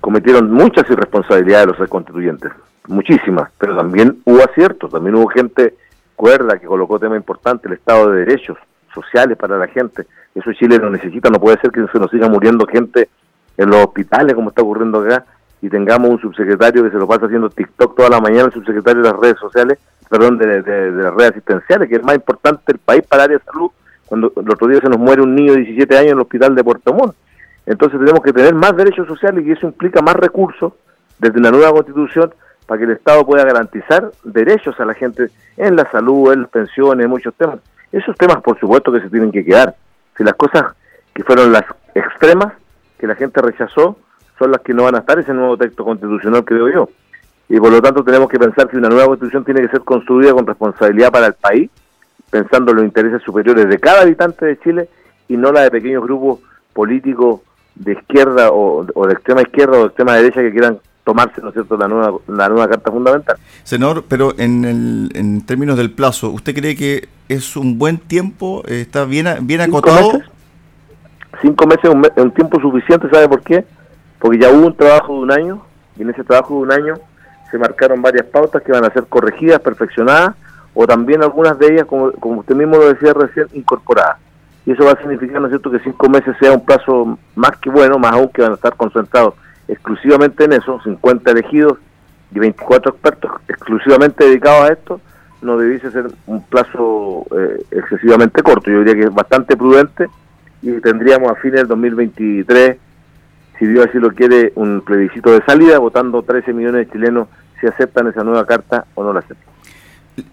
cometieron 0.00 0.50
muchas 0.50 0.88
irresponsabilidades 0.90 1.78
los 1.78 1.88
constituyentes, 1.88 2.50
muchísimas, 2.88 3.50
pero 3.58 3.76
también 3.76 4.18
hubo 4.24 4.42
aciertos, 4.42 4.90
también 4.90 5.14
hubo 5.14 5.28
gente 5.28 5.74
cuerda 6.16 6.58
que 6.58 6.66
colocó 6.66 6.98
tema 6.98 7.16
importante, 7.16 7.68
el 7.68 7.74
Estado 7.74 8.10
de 8.10 8.24
Derechos 8.24 8.56
sociales 8.92 9.36
para 9.36 9.58
la 9.58 9.68
gente. 9.68 10.06
Eso 10.34 10.52
Chile 10.54 10.78
lo 10.78 10.90
necesita, 10.90 11.28
no 11.30 11.38
puede 11.38 11.60
ser 11.60 11.70
que 11.70 11.86
se 11.92 11.98
nos 11.98 12.10
siga 12.10 12.28
muriendo 12.28 12.66
gente 12.66 13.10
en 13.56 13.68
los 13.68 13.84
hospitales 13.84 14.34
como 14.34 14.48
está 14.48 14.62
ocurriendo 14.62 15.00
acá 15.00 15.24
y 15.64 15.70
tengamos 15.70 16.10
un 16.10 16.20
subsecretario 16.20 16.84
que 16.84 16.90
se 16.90 16.98
lo 16.98 17.08
pasa 17.08 17.24
haciendo 17.24 17.48
TikTok 17.48 17.96
toda 17.96 18.10
la 18.10 18.20
mañana, 18.20 18.44
el 18.44 18.52
subsecretario 18.52 19.00
de 19.00 19.08
las 19.10 19.18
redes 19.18 19.38
sociales, 19.40 19.78
perdón, 20.10 20.36
de, 20.36 20.60
las 20.60 21.14
redes 21.14 21.30
asistenciales, 21.30 21.88
que 21.88 21.94
es 21.96 22.04
más 22.04 22.16
importante 22.16 22.62
del 22.66 22.78
país 22.80 23.02
para 23.08 23.24
el 23.24 23.30
área 23.30 23.38
de 23.38 23.44
salud, 23.50 23.70
cuando 24.04 24.30
el 24.36 24.50
otro 24.50 24.68
día 24.68 24.80
se 24.82 24.90
nos 24.90 24.98
muere 24.98 25.22
un 25.22 25.34
niño 25.34 25.52
de 25.52 25.60
17 25.60 25.96
años 25.96 26.10
en 26.10 26.18
el 26.18 26.20
hospital 26.20 26.54
de 26.54 26.62
Puerto 26.62 26.92
Montt. 26.92 27.16
Entonces 27.64 27.98
tenemos 27.98 28.20
que 28.20 28.34
tener 28.34 28.54
más 28.54 28.76
derechos 28.76 29.06
sociales 29.08 29.42
y 29.46 29.52
eso 29.52 29.66
implica 29.66 30.02
más 30.02 30.16
recursos 30.16 30.74
desde 31.18 31.38
una 31.38 31.50
nueva 31.50 31.72
constitución 31.72 32.34
para 32.66 32.78
que 32.78 32.84
el 32.84 32.90
Estado 32.90 33.24
pueda 33.24 33.44
garantizar 33.44 34.12
derechos 34.22 34.78
a 34.80 34.84
la 34.84 34.92
gente 34.92 35.30
en 35.56 35.76
la 35.76 35.90
salud, 35.90 36.30
en 36.34 36.42
las 36.42 36.50
pensiones, 36.50 37.06
en 37.06 37.10
muchos 37.10 37.32
temas. 37.36 37.60
Esos 37.90 38.14
temas, 38.18 38.42
por 38.42 38.60
supuesto, 38.60 38.92
que 38.92 39.00
se 39.00 39.08
tienen 39.08 39.32
que 39.32 39.42
quedar. 39.42 39.74
Si 40.14 40.24
las 40.24 40.34
cosas 40.34 40.74
que 41.14 41.24
fueron 41.24 41.52
las 41.52 41.64
extremas, 41.94 42.52
que 42.98 43.06
la 43.06 43.14
gente 43.14 43.40
rechazó, 43.40 43.96
son 44.38 44.50
las 44.50 44.60
que 44.60 44.74
no 44.74 44.84
van 44.84 44.96
a 44.96 44.98
estar 44.98 45.18
ese 45.18 45.32
nuevo 45.32 45.56
texto 45.56 45.84
constitucional, 45.84 46.44
creo 46.44 46.68
yo. 46.68 46.88
Y 47.48 47.58
por 47.58 47.70
lo 47.70 47.82
tanto 47.82 48.02
tenemos 48.02 48.28
que 48.28 48.38
pensar 48.38 48.68
que 48.68 48.76
una 48.76 48.88
nueva 48.88 49.06
constitución 49.06 49.44
tiene 49.44 49.60
que 49.62 49.68
ser 49.68 49.80
construida 49.80 50.32
con 50.32 50.46
responsabilidad 50.46 51.12
para 51.12 51.26
el 51.26 51.34
país, 51.34 51.70
pensando 52.30 52.70
en 52.72 52.78
los 52.78 52.86
intereses 52.86 53.22
superiores 53.22 53.68
de 53.68 53.78
cada 53.78 54.02
habitante 54.02 54.46
de 54.46 54.58
Chile 54.60 54.88
y 55.28 55.36
no 55.36 55.52
la 55.52 55.62
de 55.62 55.70
pequeños 55.70 56.02
grupos 56.02 56.40
políticos 56.72 57.40
de 57.74 57.92
izquierda 57.92 58.50
o, 58.50 58.84
de 58.84 59.12
extrema 59.12 59.42
izquierda 59.42 59.78
o 59.78 59.80
de 59.82 59.86
extrema 59.86 60.14
derecha 60.14 60.40
que 60.40 60.52
quieran 60.52 60.78
tomarse, 61.04 61.40
¿no 61.42 61.48
es 61.48 61.54
cierto?, 61.54 61.76
la 61.76 61.86
nueva, 61.86 62.18
la 62.28 62.48
nueva 62.48 62.68
Carta 62.68 62.90
Fundamental. 62.90 63.36
Senador, 63.62 64.04
pero 64.08 64.32
en, 64.38 64.64
el, 64.64 65.10
en 65.14 65.44
términos 65.44 65.76
del 65.76 65.90
plazo, 65.90 66.30
¿usted 66.30 66.54
cree 66.54 66.74
que 66.76 67.08
es 67.28 67.56
un 67.56 67.78
buen 67.78 67.98
tiempo? 67.98 68.62
¿Está 68.66 69.04
bien, 69.04 69.26
bien 69.42 69.60
acotado? 69.60 70.22
Cinco 71.42 71.66
meses 71.66 71.84
es 71.84 72.22
un, 72.22 72.30
tiempo 72.32 72.60
suficiente, 72.60 73.08
¿sabe 73.10 73.28
por 73.28 73.42
qué? 73.42 73.64
Porque 74.24 74.38
ya 74.38 74.50
hubo 74.50 74.68
un 74.68 74.74
trabajo 74.74 75.12
de 75.12 75.18
un 75.18 75.32
año, 75.32 75.62
y 75.98 76.02
en 76.02 76.08
ese 76.08 76.24
trabajo 76.24 76.54
de 76.54 76.60
un 76.60 76.72
año 76.72 76.94
se 77.50 77.58
marcaron 77.58 78.00
varias 78.00 78.24
pautas 78.24 78.62
que 78.62 78.72
van 78.72 78.82
a 78.82 78.90
ser 78.90 79.04
corregidas, 79.04 79.60
perfeccionadas, 79.60 80.34
o 80.72 80.86
también 80.86 81.22
algunas 81.22 81.58
de 81.58 81.74
ellas, 81.74 81.84
como, 81.84 82.10
usted 82.38 82.54
mismo 82.54 82.78
lo 82.78 82.88
decía 82.88 83.12
recién, 83.12 83.48
incorporadas 83.52 84.16
y 84.64 84.72
eso 84.72 84.86
va 84.86 84.92
a 84.92 84.96
significar, 84.96 85.42
¿no 85.42 85.48
es 85.48 85.50
cierto?, 85.50 85.70
que 85.70 85.78
cinco 85.80 86.08
meses 86.08 86.34
sea 86.40 86.52
un 86.52 86.64
plazo 86.64 87.18
más 87.34 87.54
que 87.58 87.68
bueno, 87.68 87.98
más 87.98 88.12
aún 88.12 88.30
que 88.30 88.40
van 88.40 88.52
a 88.52 88.54
estar 88.54 88.74
concentrados 88.76 89.34
exclusivamente 89.68 90.44
en 90.44 90.54
eso, 90.54 90.80
50 90.82 91.30
elegidos 91.30 91.76
y 92.34 92.38
24 92.38 92.92
expertos 92.92 93.30
exclusivamente 93.46 94.24
dedicados 94.24 94.70
a 94.70 94.72
esto, 94.72 95.00
no 95.42 95.58
debiese 95.58 95.90
ser 95.90 96.06
un 96.26 96.42
plazo 96.44 97.26
eh, 97.36 97.62
excesivamente 97.72 98.42
corto. 98.42 98.70
Yo 98.70 98.78
diría 98.78 98.94
que 98.94 99.08
es 99.08 99.14
bastante 99.14 99.54
prudente 99.54 100.08
y 100.62 100.80
tendríamos 100.80 101.30
a 101.30 101.34
fines 101.34 101.56
del 101.60 101.68
2023, 101.68 102.78
si 103.58 103.66
Dios 103.66 103.86
así 103.88 103.98
lo 103.98 104.10
quiere, 104.10 104.52
un 104.56 104.80
plebiscito 104.80 105.32
de 105.32 105.44
salida, 105.44 105.78
votando 105.78 106.22
13 106.22 106.52
millones 106.52 106.86
de 106.86 106.92
chilenos 106.92 107.28
si 107.60 107.66
aceptan 107.66 108.08
esa 108.08 108.24
nueva 108.24 108.46
carta 108.46 108.86
o 108.94 109.04
no 109.04 109.12
la 109.12 109.20
aceptan 109.20 109.54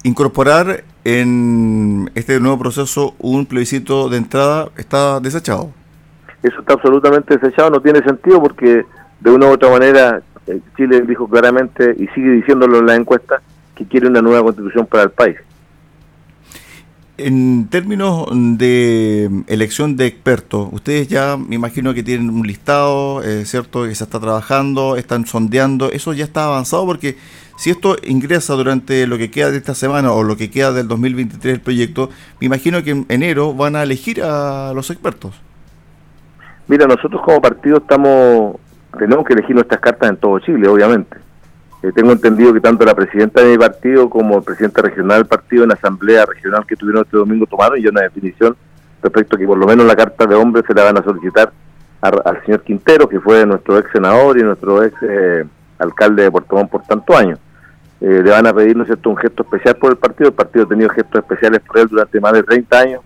incorporar 0.03 0.83
en 1.03 2.11
este 2.15 2.39
nuevo 2.39 2.59
proceso 2.59 3.15
un 3.19 3.45
plebiscito 3.45 4.09
de 4.09 4.17
entrada 4.17 4.69
está 4.77 5.19
desechado. 5.19 5.71
Eso 6.43 6.59
está 6.59 6.73
absolutamente 6.73 7.37
desechado, 7.37 7.69
no 7.69 7.81
tiene 7.81 8.01
sentido 8.03 8.41
porque 8.41 8.85
de 9.19 9.31
una 9.31 9.47
u 9.47 9.51
otra 9.51 9.69
manera 9.69 10.21
eh, 10.47 10.59
Chile 10.75 11.01
dijo 11.01 11.27
claramente 11.27 11.95
y 11.97 12.07
sigue 12.07 12.31
diciéndolo 12.31 12.79
en 12.79 12.87
la 12.87 12.95
encuesta 12.95 13.41
que 13.75 13.85
quiere 13.85 14.07
una 14.07 14.21
nueva 14.21 14.43
constitución 14.43 14.85
para 14.85 15.03
el 15.03 15.11
país. 15.11 15.37
En 17.17 17.67
términos 17.67 18.27
de 18.31 19.43
elección 19.47 19.95
de 19.95 20.07
expertos, 20.07 20.69
ustedes 20.71 21.07
ya 21.07 21.37
me 21.37 21.55
imagino 21.55 21.93
que 21.93 22.03
tienen 22.03 22.29
un 22.29 22.47
listado, 22.47 23.21
eh, 23.23 23.45
¿cierto? 23.45 23.83
Que 23.83 23.93
se 23.93 24.03
está 24.03 24.19
trabajando, 24.19 24.95
están 24.95 25.25
sondeando, 25.25 25.91
eso 25.91 26.13
ya 26.13 26.23
está 26.23 26.45
avanzado 26.45 26.85
porque 26.85 27.17
si 27.57 27.69
esto 27.69 27.95
ingresa 28.03 28.53
durante 28.53 29.05
lo 29.05 29.17
que 29.17 29.29
queda 29.29 29.51
de 29.51 29.57
esta 29.57 29.75
semana 29.75 30.13
o 30.13 30.23
lo 30.23 30.35
que 30.35 30.49
queda 30.49 30.71
del 30.71 30.87
2023 30.87 31.55
el 31.55 31.61
proyecto, 31.61 32.09
me 32.39 32.47
imagino 32.47 32.81
que 32.81 32.91
en 32.91 33.05
enero 33.09 33.53
van 33.53 33.75
a 33.75 33.83
elegir 33.83 34.23
a 34.23 34.71
los 34.73 34.89
expertos. 34.89 35.39
Mira, 36.67 36.87
nosotros 36.87 37.21
como 37.23 37.41
partido 37.41 37.77
estamos 37.77 38.55
tenemos 38.97 39.25
que 39.25 39.33
elegir 39.33 39.55
nuestras 39.55 39.79
cartas 39.79 40.09
en 40.09 40.17
todo 40.17 40.39
Chile, 40.39 40.67
obviamente. 40.67 41.17
Eh, 41.83 41.91
tengo 41.93 42.11
entendido 42.11 42.53
que 42.53 42.61
tanto 42.61 42.85
la 42.85 42.93
presidenta 42.93 43.41
de 43.41 43.51
mi 43.51 43.57
partido 43.57 44.09
como 44.09 44.37
el 44.37 44.43
presidente 44.43 44.81
regional 44.81 45.17
del 45.17 45.27
partido 45.27 45.63
en 45.63 45.69
la 45.69 45.75
asamblea 45.75 46.25
regional 46.25 46.65
que 46.67 46.75
tuvieron 46.75 47.03
este 47.03 47.17
domingo 47.17 47.47
tomaron 47.47 47.81
ya 47.81 47.89
una 47.89 48.01
definición 48.01 48.55
respecto 49.01 49.35
a 49.35 49.39
que 49.39 49.47
por 49.47 49.57
lo 49.57 49.65
menos 49.65 49.85
la 49.87 49.95
carta 49.95 50.27
de 50.27 50.35
hombre 50.35 50.61
se 50.67 50.73
la 50.75 50.83
van 50.83 50.97
a 50.99 51.03
solicitar 51.03 51.51
al 52.01 52.43
señor 52.45 52.61
Quintero, 52.61 53.07
que 53.07 53.19
fue 53.19 53.45
nuestro 53.45 53.77
ex 53.77 53.91
senador 53.91 54.37
y 54.37 54.43
nuestro 54.43 54.83
ex 54.83 54.95
eh, 55.03 55.45
alcalde 55.77 56.23
de 56.23 56.31
Puerto 56.31 56.55
Montt 56.55 56.71
por 56.71 56.81
tanto 56.83 57.15
años. 57.15 57.39
Eh, 57.99 58.21
le 58.23 58.31
van 58.31 58.47
a 58.47 58.53
pedir, 58.53 58.75
¿no 58.75 58.85
cierto?, 58.85 59.09
un 59.11 59.17
gesto 59.17 59.43
especial 59.43 59.75
por 59.75 59.91
el 59.91 59.97
partido. 59.97 60.29
El 60.29 60.35
partido 60.35 60.65
ha 60.65 60.67
tenido 60.67 60.89
gestos 60.89 61.21
especiales 61.21 61.61
por 61.61 61.77
él 61.77 61.87
durante 61.87 62.19
más 62.19 62.33
de 62.33 62.43
30 62.43 62.79
años, 62.79 63.01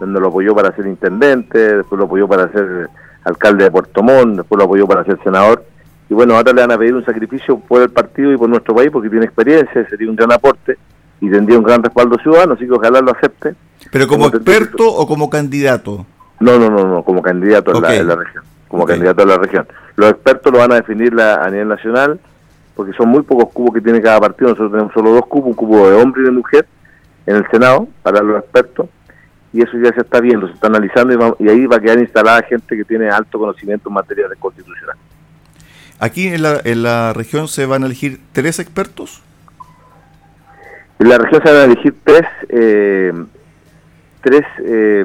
donde 0.00 0.20
lo 0.20 0.28
apoyó 0.28 0.54
para 0.54 0.74
ser 0.74 0.86
intendente, 0.86 1.76
después 1.76 1.98
lo 1.98 2.06
apoyó 2.06 2.26
para 2.26 2.50
ser 2.50 2.88
alcalde 3.24 3.64
de 3.64 3.70
Puerto 3.70 4.02
Montt, 4.02 4.38
después 4.38 4.58
lo 4.58 4.64
apoyó 4.64 4.86
para 4.86 5.04
ser 5.04 5.18
senador. 5.22 5.64
Y 6.12 6.14
bueno, 6.14 6.36
ahora 6.36 6.52
le 6.52 6.60
van 6.60 6.72
a 6.72 6.76
pedir 6.76 6.94
un 6.94 7.02
sacrificio 7.06 7.58
por 7.58 7.80
el 7.80 7.88
partido 7.88 8.30
y 8.30 8.36
por 8.36 8.46
nuestro 8.46 8.74
país, 8.74 8.90
porque 8.92 9.08
tiene 9.08 9.24
experiencia, 9.24 9.88
sería 9.88 10.10
un 10.10 10.14
gran 10.14 10.30
aporte 10.30 10.76
y 11.22 11.30
tendría 11.30 11.56
un 11.56 11.64
gran 11.64 11.82
respaldo 11.82 12.18
ciudadano, 12.18 12.52
así 12.52 12.66
que 12.66 12.72
ojalá 12.72 13.00
lo 13.00 13.12
acepte. 13.12 13.54
¿Pero 13.90 14.06
como, 14.06 14.26
experto 14.26 14.86
o 14.86 15.06
como 15.06 15.30
candidato? 15.30 16.04
No, 16.38 16.58
no, 16.58 16.68
no, 16.68 16.86
no 16.86 17.02
como 17.02 17.22
candidato 17.22 17.74
en, 17.74 18.06
la, 18.06 18.14
región. 18.14 18.44
Como 18.68 18.84
candidato 18.84 19.22
a 19.22 19.26
la 19.26 19.38
región. 19.38 19.66
Los 19.96 20.10
expertos 20.10 20.52
lo 20.52 20.58
van 20.58 20.72
a 20.72 20.74
definir 20.74 21.18
a 21.18 21.48
nivel 21.48 21.68
nacional 21.68 22.20
porque 22.74 22.92
son 22.92 23.08
muy 23.08 23.22
pocos 23.22 23.50
cubos 23.50 23.72
que 23.72 23.80
tiene 23.80 24.02
cada 24.02 24.20
partido, 24.20 24.50
nosotros 24.50 24.70
tenemos 24.70 24.92
solo 24.92 25.12
dos 25.12 25.26
cubos, 25.28 25.46
un 25.46 25.54
cubo 25.54 25.88
de 25.88 25.96
hombre 25.96 26.20
y 26.20 26.24
de 26.26 26.30
mujer 26.30 26.66
en 27.24 27.36
el 27.36 27.46
Senado 27.50 27.88
para 28.02 28.20
los 28.20 28.38
expertos, 28.38 28.86
y 29.54 29.62
eso 29.62 29.78
ya 29.82 29.94
se 29.94 30.02
está 30.02 30.20
viendo, 30.20 30.46
se 30.46 30.52
está 30.52 30.66
analizando 30.66 31.36
y, 31.38 31.48
ahí 31.48 31.64
va 31.64 31.76
a 31.76 31.80
quedar 31.80 31.98
instalada 32.00 32.42
gente 32.42 32.76
que 32.76 32.84
tiene 32.84 33.08
alto 33.08 33.38
conocimiento 33.38 33.88
en 33.88 33.94
materia 33.94 34.28
de 34.28 34.36
constitucional. 34.36 34.98
¿Aquí 35.98 36.28
en 36.28 36.42
la, 36.42 36.60
en 36.64 36.82
la 36.82 37.12
región 37.12 37.48
se 37.48 37.66
van 37.66 37.82
a 37.82 37.86
elegir 37.86 38.20
tres 38.32 38.58
expertos? 38.58 39.22
En 41.02 41.08
la 41.08 41.18
región 41.18 41.42
se 41.44 41.52
van 41.52 41.60
a 41.62 41.64
elegir 41.64 41.94
tres, 42.04 42.26
eh, 42.48 43.12
tres 44.20 44.42
eh, 44.64 45.04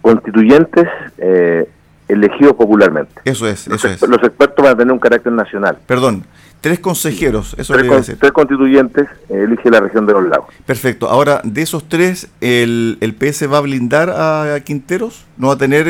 constituyentes 0.00 0.86
eh, 1.18 1.68
elegidos 2.06 2.54
popularmente. 2.54 3.12
Eso 3.24 3.48
es, 3.48 3.66
los, 3.66 3.84
eso 3.84 4.04
es. 4.04 4.08
Los 4.08 4.22
expertos 4.22 4.64
van 4.64 4.74
a 4.74 4.76
tener 4.76 4.92
un 4.92 5.00
carácter 5.00 5.32
nacional. 5.32 5.78
Perdón, 5.84 6.22
tres 6.60 6.78
consejeros, 6.78 7.56
eso 7.58 7.72
tres, 7.72 7.88
con, 7.88 8.02
tres 8.02 8.30
constituyentes 8.30 9.08
elige 9.28 9.68
la 9.68 9.80
región 9.80 10.06
de 10.06 10.12
los 10.12 10.28
lagos. 10.28 10.54
Perfecto. 10.64 11.08
Ahora, 11.08 11.40
de 11.42 11.62
esos 11.62 11.88
tres, 11.88 12.28
¿el, 12.40 12.98
el 13.00 13.14
PS 13.16 13.52
va 13.52 13.58
a 13.58 13.62
blindar 13.62 14.10
a 14.10 14.60
Quinteros? 14.60 15.26
¿No 15.38 15.48
va 15.48 15.54
a 15.54 15.58
tener 15.58 15.88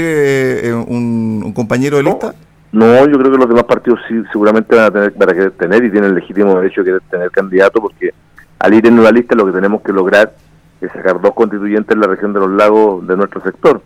un, 0.74 1.42
un, 1.44 1.52
compañero 1.52 1.98
de 1.98 2.04
lista? 2.04 2.28
No. 2.28 2.51
No, 2.72 3.06
yo 3.06 3.18
creo 3.18 3.30
que 3.30 3.38
los 3.38 3.48
demás 3.48 3.64
partidos 3.64 4.00
seguramente 4.32 4.74
van 4.74 4.86
a 4.86 4.90
tener 4.90 5.12
para 5.12 5.34
querer 5.34 5.50
tener 5.52 5.84
y 5.84 5.90
tienen 5.90 6.10
el 6.10 6.16
legítimo 6.16 6.54
derecho 6.58 6.82
de 6.82 7.00
tener 7.10 7.30
candidato 7.30 7.80
porque 7.82 8.14
al 8.58 8.74
ir 8.74 8.86
en 8.86 9.02
la 9.02 9.10
lista 9.10 9.34
lo 9.34 9.44
que 9.44 9.52
tenemos 9.52 9.82
que 9.82 9.92
lograr 9.92 10.32
es 10.80 10.90
sacar 10.92 11.20
dos 11.20 11.34
constituyentes 11.34 11.94
en 11.94 12.00
la 12.00 12.06
región 12.06 12.32
de 12.32 12.40
los 12.40 12.50
lagos 12.50 13.06
de 13.06 13.16
nuestro 13.16 13.42
sector. 13.42 13.82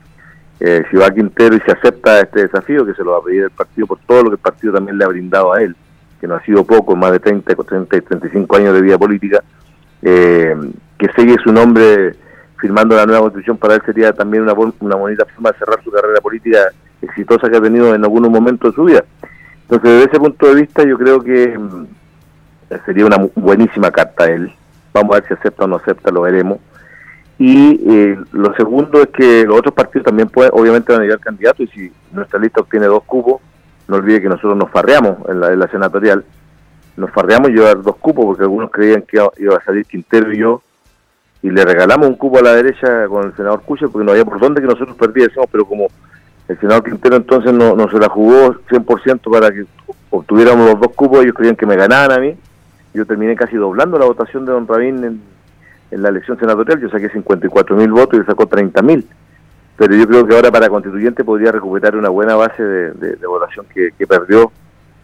Eh, 0.61 0.85
si 0.91 0.97
va 0.97 1.11
Quintero 1.11 1.57
y 1.57 1.61
se 1.61 1.73
acepta 1.73 2.21
este 2.21 2.43
desafío, 2.43 2.87
que 2.87 2.95
se 2.95 3.05
lo 3.05 3.13
va 3.13 3.19
a 3.19 3.23
pedir 3.23 3.43
el 3.43 3.51
partido 3.51 3.87
por 3.87 3.99
todo 4.07 4.23
lo 4.23 4.31
que 4.31 4.37
el 4.37 4.41
partido 4.41 4.73
también 4.73 4.97
le 4.97 5.05
ha 5.05 5.09
brindado 5.09 5.53
a 5.53 5.61
él, 5.61 5.77
que 6.21 6.27
no 6.27 6.37
ha 6.37 6.43
sido 6.43 6.65
poco, 6.65 6.97
más 6.97 7.13
de 7.13 7.21
30, 7.21 7.55
30 7.55 8.01
35 8.01 8.57
años 8.57 8.73
de 8.73 8.81
vida 8.81 8.97
política, 8.97 9.43
eh, 10.01 10.57
que 10.97 11.09
sigue 11.17 11.37
su 11.43 11.53
nombre 11.53 12.15
firmando 12.59 12.97
la 12.97 13.05
nueva 13.05 13.23
constitución 13.23 13.59
para 13.59 13.75
él 13.75 13.83
sería 13.85 14.13
también 14.13 14.43
una, 14.43 14.55
una 14.81 14.97
bonita 14.97 15.27
forma 15.27 15.51
de 15.51 15.59
cerrar 15.59 15.83
su 15.85 15.91
carrera 15.91 16.21
política 16.23 16.71
exitosa 17.03 17.49
que 17.49 17.57
ha 17.57 17.61
tenido 17.61 17.95
en 17.95 18.05
algunos 18.05 18.31
momentos 18.31 18.73
de 18.73 18.77
su 18.77 18.85
vida. 18.85 19.05
Entonces, 19.63 19.91
desde 19.91 20.05
ese 20.11 20.19
punto 20.21 20.47
de 20.47 20.55
vista, 20.55 20.85
yo 20.85 20.97
creo 20.97 21.21
que 21.23 21.59
mm, 21.59 21.87
sería 22.85 23.07
una 23.07 23.29
buenísima 23.35 23.91
carta 23.91 24.27
él. 24.27 24.53
Vamos 24.93 25.17
a 25.17 25.21
ver 25.21 25.29
si 25.29 25.35
acepta 25.35 25.65
o 25.65 25.67
no 25.67 25.77
acepta, 25.77 26.11
lo 26.11 26.23
veremos. 26.23 26.59
Y 27.39 27.81
eh, 27.87 28.19
lo 28.33 28.55
segundo 28.55 29.03
es 29.03 29.09
que 29.09 29.45
los 29.45 29.59
otros 29.59 29.75
partidos 29.75 30.07
también 30.07 30.29
pueden, 30.29 30.53
obviamente 30.55 30.93
van 30.93 31.03
a 31.03 31.05
llegar 31.05 31.21
candidatos 31.21 31.61
y 31.61 31.67
si 31.67 31.93
nuestra 32.13 32.39
lista 32.39 32.63
obtiene 32.63 32.87
dos 32.87 33.05
cupos, 33.05 33.43
no 33.89 33.97
olvide 33.97 34.23
que 34.23 34.29
nosotros 34.29 34.57
nos 34.57 34.71
farreamos 34.71 35.19
en 35.29 35.41
la, 35.41 35.53
en 35.53 35.59
la 35.59 35.69
senatorial, 35.69 36.25
nos 36.97 37.11
farreamos 37.11 37.51
llevar 37.51 37.83
dos 37.83 37.97
cupos 37.97 38.25
porque 38.25 38.43
algunos 38.43 38.71
creían 38.71 39.03
que 39.03 39.19
iba 39.39 39.57
a 39.57 39.65
salir 39.65 39.85
Quintero 39.85 40.33
y 40.33 40.39
yo 40.39 40.63
y 41.43 41.51
le 41.51 41.65
regalamos 41.65 42.09
un 42.09 42.17
cupo 42.17 42.39
a 42.39 42.43
la 42.43 42.55
derecha 42.55 43.07
con 43.09 43.27
el 43.27 43.37
senador 43.37 43.63
Cucher 43.63 43.89
porque 43.91 44.05
no 44.05 44.13
había 44.13 44.25
por 44.25 44.41
dónde 44.41 44.63
que 44.63 44.67
nosotros 44.67 44.97
perdiésemos, 44.97 45.47
pero 45.53 45.67
como 45.67 45.89
el 46.49 46.59
senador 46.61 46.85
Quintero 46.85 47.17
entonces 47.17 47.53
no, 47.53 47.75
no 47.75 47.91
se 47.91 47.99
la 47.99 48.09
jugó 48.09 48.55
100% 48.69 49.31
para 49.31 49.51
que 49.51 49.65
obtuviéramos 50.11 50.71
los 50.71 50.81
dos 50.81 50.93
cupos, 50.95 51.23
ellos 51.23 51.35
creían 51.35 51.57
que 51.57 51.67
me 51.67 51.77
ganaban 51.77 52.13
a 52.13 52.19
mí, 52.19 52.37
yo 52.95 53.05
terminé 53.05 53.37
casi 53.37 53.57
doblando 53.57 53.99
la 53.99 54.07
votación 54.07 54.45
de 54.47 54.53
don 54.53 54.67
Rabín 54.67 55.21
en 55.91 56.03
la 56.03 56.09
elección 56.09 56.39
senatorial 56.39 56.81
yo 56.81 56.89
saqué 56.89 57.09
54 57.09 57.77
mil 57.77 57.91
votos 57.93 58.21
y 58.21 58.25
sacó 58.25 58.47
30 58.47 58.83
mil. 58.83 59.07
Pero 59.77 59.95
yo 59.95 60.07
creo 60.09 60.27
que 60.27 60.35
ahora 60.35 60.51
para 60.51 60.69
constituyente 60.69 61.23
podría 61.23 61.53
recuperar 61.53 61.97
una 61.97 62.09
buena 62.09 62.35
base 62.35 62.63
de, 62.63 63.27
votación 63.27 63.67
que, 63.73 64.07
perdió 64.07 64.51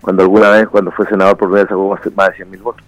cuando 0.01 0.23
alguna 0.23 0.51
vez, 0.51 0.69
cuando 0.69 0.91
fue 0.91 1.07
senador 1.07 1.37
por 1.37 1.51
vez, 1.51 1.69
sacó 1.69 1.97
más 2.17 2.29
de 2.31 2.37
100 2.37 2.51
mil 2.51 2.63
votos. 2.63 2.85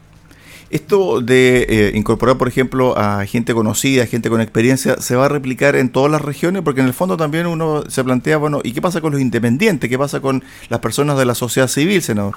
Esto 0.71 1.21
de 1.21 1.67
eh, 1.69 1.93
incorporar, 1.95 2.37
por 2.37 2.49
ejemplo, 2.49 2.97
a 2.99 3.25
gente 3.27 3.55
conocida, 3.55 4.07
gente 4.07 4.31
con 4.31 4.41
experiencia, 4.41 4.97
¿se 4.97 5.17
va 5.17 5.27
a 5.27 5.29
replicar 5.29 5.77
en 5.77 5.89
todas 5.91 6.11
las 6.11 6.23
regiones? 6.23 6.63
Porque 6.63 6.81
en 6.81 6.87
el 6.87 6.95
fondo 6.95 7.17
también 7.17 7.47
uno 7.47 7.83
se 7.89 8.03
plantea, 8.03 8.39
bueno, 8.39 8.61
¿y 8.65 8.73
qué 8.73 8.83
pasa 8.83 9.01
con 9.01 9.13
los 9.13 9.21
independientes? 9.21 9.89
¿Qué 9.89 9.99
pasa 9.99 10.21
con 10.21 10.43
las 10.69 10.81
personas 10.81 11.19
de 11.19 11.25
la 11.27 11.35
sociedad 11.35 11.69
civil, 11.69 12.03
senador? 12.03 12.35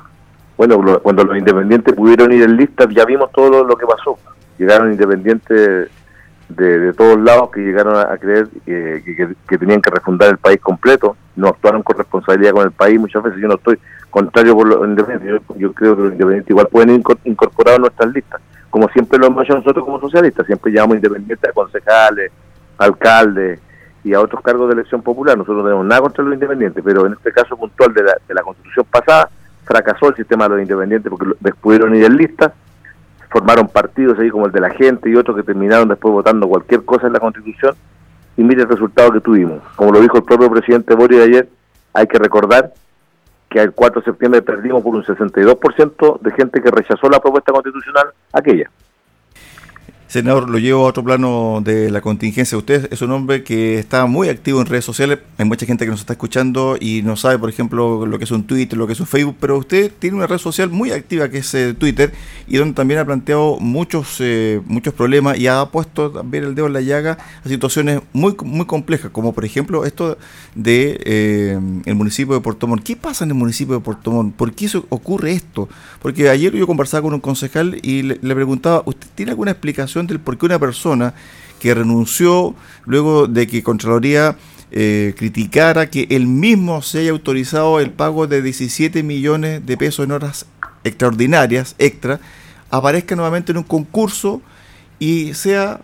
Bueno, 0.57 1.00
cuando 1.01 1.24
los 1.24 1.38
independientes 1.38 1.93
pudieron 1.93 2.31
ir 2.31 2.43
en 2.43 2.57
lista, 2.57 2.88
ya 2.93 3.05
vimos 3.05 3.31
todo 3.31 3.63
lo 3.63 3.75
que 3.75 3.86
pasó 3.86 4.17
llegaron 4.57 4.91
independientes 4.91 5.89
de, 6.50 6.93
todos 6.93 7.19
lados 7.19 7.51
que 7.51 7.62
llegaron 7.62 7.96
a, 7.96 8.17
creer 8.17 8.48
que, 8.65 9.57
tenían 9.57 9.81
que 9.81 9.91
refundar 9.91 10.29
el 10.29 10.38
país 10.38 10.60
completo, 10.62 11.15
no 11.36 11.50
actuaron 11.50 11.84
con 11.84 11.98
responsabilidad 11.98 12.53
con 12.53 12.63
el 12.63 12.72
país, 12.72 13.00
muchas 13.00 13.24
veces 13.24 13.39
yo 13.41 13.48
no 13.48 13.55
estoy 13.55 13.77
contrario 14.10 14.56
por 14.56 14.68
los 14.68 14.88
independientes, 14.88 15.42
yo, 15.58 15.74
creo 15.74 15.96
que 15.96 16.02
los 16.02 16.12
independientes 16.14 16.50
igual 16.50 16.68
pueden 16.68 17.04
incorporar 17.26 17.76
a 17.76 17.80
nuestras 17.80 18.14
listas, 18.14 18.42
como 18.70 18.88
siempre 18.90 19.20
lo 19.20 19.28
hemos 19.28 19.44
hecho 19.44 19.56
nosotros 19.56 19.86
como 19.86 20.00
socialistas, 20.00 20.46
siempre 20.46 20.72
llamamos 20.72 20.98
independientes 20.98 21.50
a 21.50 21.54
concejales, 21.54 22.32
alcaldes 22.78 23.60
y 24.04 24.14
a 24.14 24.22
otros 24.22 24.42
cargos 24.42 24.68
de 24.68 24.76
elección 24.76 25.02
popular, 25.02 25.38
nosotros 25.38 25.58
no 25.58 25.64
tenemos 25.64 25.86
nada 25.86 26.02
contra 26.02 26.24
los 26.24 26.34
independientes, 26.34 26.84
pero 26.84 27.06
en 27.06 27.14
este 27.14 27.32
caso 27.32 27.58
puntual 27.58 27.94
de 27.94 28.04
la, 28.04 28.18
de 28.28 28.34
la 28.34 28.42
constitución 28.42 28.86
pasada, 28.90 29.30
fracasó 29.66 30.10
el 30.10 30.16
sistema 30.16 30.46
de 30.46 30.50
los 30.50 30.62
independientes 30.62 31.12
porque 31.12 31.54
pudieron 31.62 31.96
ir 31.96 32.06
en 32.06 32.16
listas 32.18 32.54
formaron 33.30 33.68
partidos 33.68 34.18
ahí 34.20 34.30
como 34.30 34.46
el 34.46 34.52
de 34.52 34.62
la 34.62 34.70
gente 34.70 35.10
y 35.10 35.16
otros 35.16 35.36
que 35.36 35.44
terminaron 35.44 35.88
después 35.90 36.12
votando 36.12 36.48
cualquier 36.48 36.84
cosa 36.86 37.08
en 37.08 37.14
la 37.14 37.20
constitución 37.20 37.76
y 38.38 38.44
mire 38.44 38.62
el 38.62 38.70
resultado 38.70 39.12
que 39.12 39.20
tuvimos. 39.20 39.62
Como 39.76 39.92
lo 39.92 40.00
dijo 40.00 40.18
el 40.18 40.24
propio 40.24 40.50
presidente 40.50 40.96
Boris 40.96 41.22
ayer, 41.22 41.50
hay 41.94 42.08
que 42.08 42.20
recordar 42.20 42.72
que 43.50 43.60
el 43.60 43.72
4 43.72 44.01
de 44.01 44.06
septiembre 44.06 44.42
perdimos 44.42 44.84
por 44.84 44.96
un 44.96 45.04
62% 45.04 46.20
de 46.20 46.32
gente 46.32 46.62
que 46.62 46.72
rechazó 46.72 47.10
la 47.10 47.20
propuesta 47.20 47.51
constitucional 47.51 48.08
aquella. 48.34 48.70
Senador, 50.08 50.50
lo 50.50 50.58
llevo 50.58 50.86
a 50.86 50.90
otro 50.90 51.04
plano 51.04 51.60
de 51.62 51.92
la 51.92 52.00
contingencia. 52.00 52.58
Usted 52.58 52.88
es 52.94 53.02
un 53.02 53.12
hombre 53.12 53.44
que 53.44 53.78
está 53.78 54.06
muy 54.06 54.30
activo 54.30 54.62
en 54.62 54.66
redes 54.66 54.86
sociales. 54.86 55.20
Hay 55.38 55.44
mucha 55.44 55.66
gente 55.66 55.84
que 55.84 55.92
nos 55.92 56.00
está 56.00 56.14
escuchando 56.14 56.78
y 56.80 57.02
no 57.02 57.18
sabe, 57.18 57.38
por 57.38 57.50
ejemplo, 57.50 58.06
lo 58.06 58.18
que 58.18 58.24
es 58.24 58.32
un 58.32 58.48
Twitter, 58.48 58.78
lo 58.78 58.88
que 58.88 58.94
es 58.94 59.02
un 59.02 59.06
Facebook, 59.06 59.36
pero 59.38 59.58
usted 59.58 59.92
tiene 60.00 60.16
una 60.16 60.26
red 60.26 60.38
social 60.38 60.70
muy 60.70 60.92
activa 60.92 61.28
que 61.30 61.40
es 61.40 61.54
eh, 61.54 61.74
Twitter 61.74 62.14
y 62.48 62.56
donde 62.56 62.74
también 62.74 63.02
ha 63.02 63.06
planteado 63.06 63.58
muchos 63.60 64.16
eh, 64.22 64.62
muchos 64.66 64.94
problemas 64.94 65.38
y 65.38 65.48
ha 65.48 65.66
puesto 65.66 66.10
también 66.10 66.46
el 66.46 66.56
dedo 66.56 66.68
en 66.68 66.74
la 66.74 66.82
llaga 66.82 67.18
a 67.44 67.50
situaciones 67.50 68.00
muy 68.14 68.34
muy 68.46 68.66
complejas, 68.66 69.12
como 69.12 69.34
por 69.34 69.44
ejemplo 69.44 69.84
esto 69.84 70.18
de 70.56 71.02
eh, 71.04 71.60
el 71.84 71.96
municipio 71.96 72.34
de 72.34 72.40
Puerto 72.40 72.66
Montt. 72.66 72.84
¿Qué 72.84 72.96
pasa 72.96 73.26
en 73.26 73.32
el 73.32 73.36
municipio 73.36 73.76
de 73.76 73.82
Puerto 73.82 74.12
Montt? 74.12 74.36
¿Por 74.36 74.54
qué 74.54 74.70
ocurre 74.88 75.34
esto? 75.34 75.68
Porque 76.02 76.30
ayer 76.30 76.54
yo 76.54 76.66
conversaba 76.66 77.02
con 77.02 77.14
un 77.14 77.20
concejal 77.20 77.78
y 77.82 78.04
le 78.04 78.36
preguntaba, 78.36 78.84
¿usted 78.86 79.08
tiene 79.14 79.32
alguna 79.32 79.52
explicación? 79.52 79.97
Del 80.06 80.20
por 80.20 80.38
qué 80.38 80.46
una 80.46 80.60
persona 80.60 81.13
que 81.60 81.74
renunció 81.74 82.54
luego 82.86 83.27
de 83.27 83.48
que 83.48 83.63
Contraloría 83.63 84.38
eh, 84.70 85.16
criticara 85.18 85.89
que 85.89 86.08
él 86.10 86.27
mismo 86.27 86.82
se 86.82 87.00
haya 87.00 87.12
autorizado 87.12 87.80
el 87.80 87.92
pago 87.92 88.27
de 88.27 88.42
17 88.42 89.01
millones 89.01 89.66
de 89.66 89.77
pesos 89.77 90.06
en 90.06 90.12
horas 90.12 90.46
extraordinarias, 90.84 91.75
extra, 91.80 92.20
aparezca 92.70 93.16
nuevamente 93.16 93.51
en 93.51 93.60
un 93.60 93.63
concurso 93.63 94.42
y 95.00 95.34
sea 95.34 95.82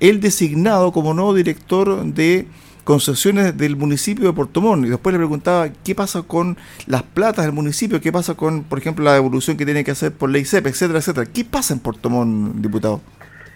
él 0.00 0.20
designado 0.20 0.92
como 0.92 1.14
nuevo 1.14 1.32
director 1.32 2.04
de 2.04 2.46
concesiones 2.84 3.56
del 3.56 3.76
municipio 3.76 4.26
de 4.26 4.32
Puerto 4.32 4.60
Montt. 4.60 4.86
Y 4.86 4.90
después 4.90 5.12
le 5.12 5.18
preguntaba 5.18 5.70
qué 5.84 5.94
pasa 5.94 6.22
con 6.22 6.56
las 6.86 7.02
platas 7.02 7.44
del 7.44 7.54
municipio, 7.54 8.00
qué 8.00 8.12
pasa 8.12 8.34
con, 8.34 8.64
por 8.64 8.78
ejemplo, 8.78 9.04
la 9.04 9.14
devolución 9.14 9.56
que 9.56 9.64
tiene 9.64 9.84
que 9.84 9.92
hacer 9.92 10.12
por 10.12 10.30
ley 10.30 10.44
CEP, 10.44 10.66
etcétera, 10.66 10.98
etcétera. 10.98 11.26
¿Qué 11.26 11.44
pasa 11.44 11.74
en 11.74 11.80
Puerto 11.80 12.10
Montt, 12.10 12.56
diputado? 12.56 13.00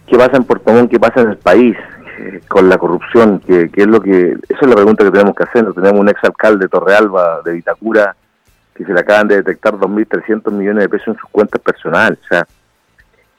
Qué 0.09 0.17
pasa 0.17 0.37
en 0.37 0.45
Puerto 0.45 0.73
Montt, 0.73 0.91
qué 0.91 0.99
pasa 0.99 1.21
en 1.21 1.31
el 1.31 1.37
país 1.37 1.77
eh, 2.19 2.41
con 2.49 2.69
la 2.69 2.79
corrupción, 2.79 3.41
que, 3.41 3.71
es 3.75 3.87
lo 3.87 4.01
que, 4.01 4.37
esa 4.49 4.61
es 4.61 4.69
la 4.69 4.75
pregunta 4.75 5.05
que 5.05 5.11
tenemos 5.11 5.35
que 5.37 5.45
hacer. 5.45 5.73
Tenemos 5.75 6.01
un 6.01 6.09
exalcalde 6.09 6.65
de 6.65 6.69
Torrealba, 6.69 7.43
de 7.45 7.53
Vitacura, 7.53 8.17
que 8.75 8.85
se 8.85 8.93
le 8.93 9.01
acaban 9.01 9.29
de 9.29 9.37
detectar 9.37 9.75
2.300 9.75 10.51
millones 10.53 10.85
de 10.85 10.89
pesos 10.89 11.09
en 11.09 11.17
sus 11.17 11.29
cuentas 11.31 11.61
personales. 11.61 12.19
O 12.25 12.29
sea, 12.29 12.47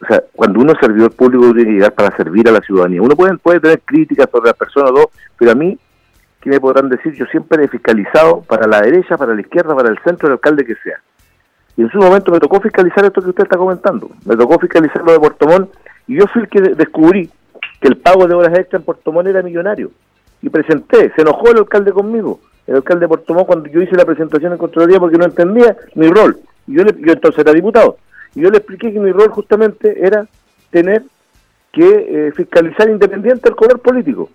o 0.01 0.05
sea, 0.05 0.23
cuando 0.33 0.61
uno 0.61 0.71
es 0.71 0.79
servidor 0.79 1.13
público 1.13 1.53
tiene 1.53 1.65
que 1.65 1.75
llegar 1.75 1.93
para 1.93 2.15
servir 2.15 2.47
a 2.47 2.51
la 2.51 2.61
ciudadanía. 2.61 3.01
Uno 3.01 3.15
puede, 3.15 3.37
puede 3.37 3.59
tener 3.59 3.81
críticas 3.81 4.29
sobre 4.31 4.47
las 4.47 4.57
personas 4.57 4.91
o 4.91 4.93
dos, 4.93 5.07
pero 5.37 5.51
a 5.51 5.55
mí, 5.55 5.77
¿qué 6.39 6.49
me 6.49 6.59
podrán 6.59 6.87
decir? 6.87 7.13
Yo 7.13 7.25
siempre 7.25 7.65
he 7.65 7.67
fiscalizado 7.67 8.41
para 8.41 8.65
la 8.65 8.81
derecha, 8.81 9.17
para 9.17 9.33
la 9.33 9.41
izquierda, 9.41 9.75
para 9.75 9.89
el 9.89 9.99
centro, 10.03 10.27
el 10.27 10.33
alcalde 10.33 10.65
que 10.65 10.75
sea. 10.75 11.01
Y 11.75 11.81
en 11.81 11.91
su 11.91 11.97
momento 11.97 12.31
me 12.31 12.39
tocó 12.39 12.61
fiscalizar 12.61 13.03
esto 13.05 13.21
que 13.21 13.29
usted 13.29 13.43
está 13.43 13.57
comentando. 13.57 14.09
Me 14.25 14.37
tocó 14.37 14.57
fiscalizar 14.59 15.03
lo 15.03 15.11
de 15.11 15.19
Puerto 15.19 15.47
Montt 15.47 15.69
y 16.09 16.15
yo 16.15 16.25
fui 16.25 16.41
el 16.41 16.49
que 16.49 16.59
descubrí 16.59 17.29
que 17.79 17.87
el 17.87 17.97
pago 17.97 18.27
de 18.27 18.33
horas 18.33 18.57
extras 18.57 18.79
en 18.81 18.85
Puerto 18.85 19.11
Montt 19.11 19.27
era 19.27 19.43
millonario. 19.43 19.91
Y 20.41 20.49
presenté, 20.49 21.13
se 21.15 21.21
enojó 21.21 21.51
el 21.51 21.59
alcalde 21.59 21.91
conmigo, 21.91 22.39
el 22.65 22.77
alcalde 22.77 23.01
de 23.01 23.09
Puerto 23.09 23.35
Montt, 23.35 23.45
cuando 23.45 23.69
yo 23.69 23.79
hice 23.79 23.95
la 23.95 24.05
presentación 24.05 24.51
en 24.51 24.57
Contraloría 24.57 24.99
porque 24.99 25.19
no 25.19 25.25
entendía 25.25 25.77
mi 25.93 26.07
rol. 26.07 26.39
Y 26.65 26.77
yo, 26.77 26.83
yo 26.83 27.13
entonces 27.13 27.39
era 27.39 27.53
diputado. 27.53 27.97
Y 28.33 28.41
yo 28.41 28.49
le 28.49 28.57
expliqué 28.57 28.91
que 28.91 28.99
mi 28.99 29.11
rol 29.11 29.29
justamente 29.29 30.03
era 30.03 30.25
tener 30.71 31.03
que 31.71 31.85
eh, 31.87 32.31
fiscalizar 32.31 32.89
independiente 32.89 33.47
el 33.47 33.55
color 33.55 33.79
político. 33.79 34.31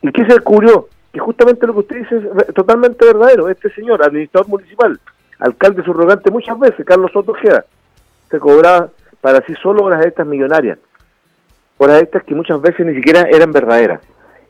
¿Y 0.00 0.10
qué 0.12 0.24
se 0.24 0.32
descubrió? 0.32 0.88
Que 1.12 1.20
justamente 1.20 1.66
lo 1.66 1.74
que 1.74 1.80
usted 1.80 1.96
dice 1.96 2.16
es 2.16 2.54
totalmente 2.54 3.04
verdadero. 3.04 3.50
Este 3.50 3.68
señor, 3.74 4.02
administrador 4.02 4.48
municipal, 4.48 4.98
alcalde 5.40 5.84
subrogante 5.84 6.30
muchas 6.30 6.58
veces, 6.58 6.86
Carlos 6.86 7.12
Soto 7.12 7.32
Ojeda, 7.32 7.66
se 8.30 8.38
cobraba 8.38 8.88
para 9.20 9.44
sí 9.44 9.54
solo 9.62 9.84
horas 9.84 10.06
extras 10.06 10.26
millonarias 10.26 10.78
estas 11.90 12.24
que 12.24 12.34
muchas 12.34 12.60
veces 12.60 12.86
ni 12.86 12.94
siquiera 12.94 13.22
eran 13.30 13.52
verdaderas. 13.52 14.00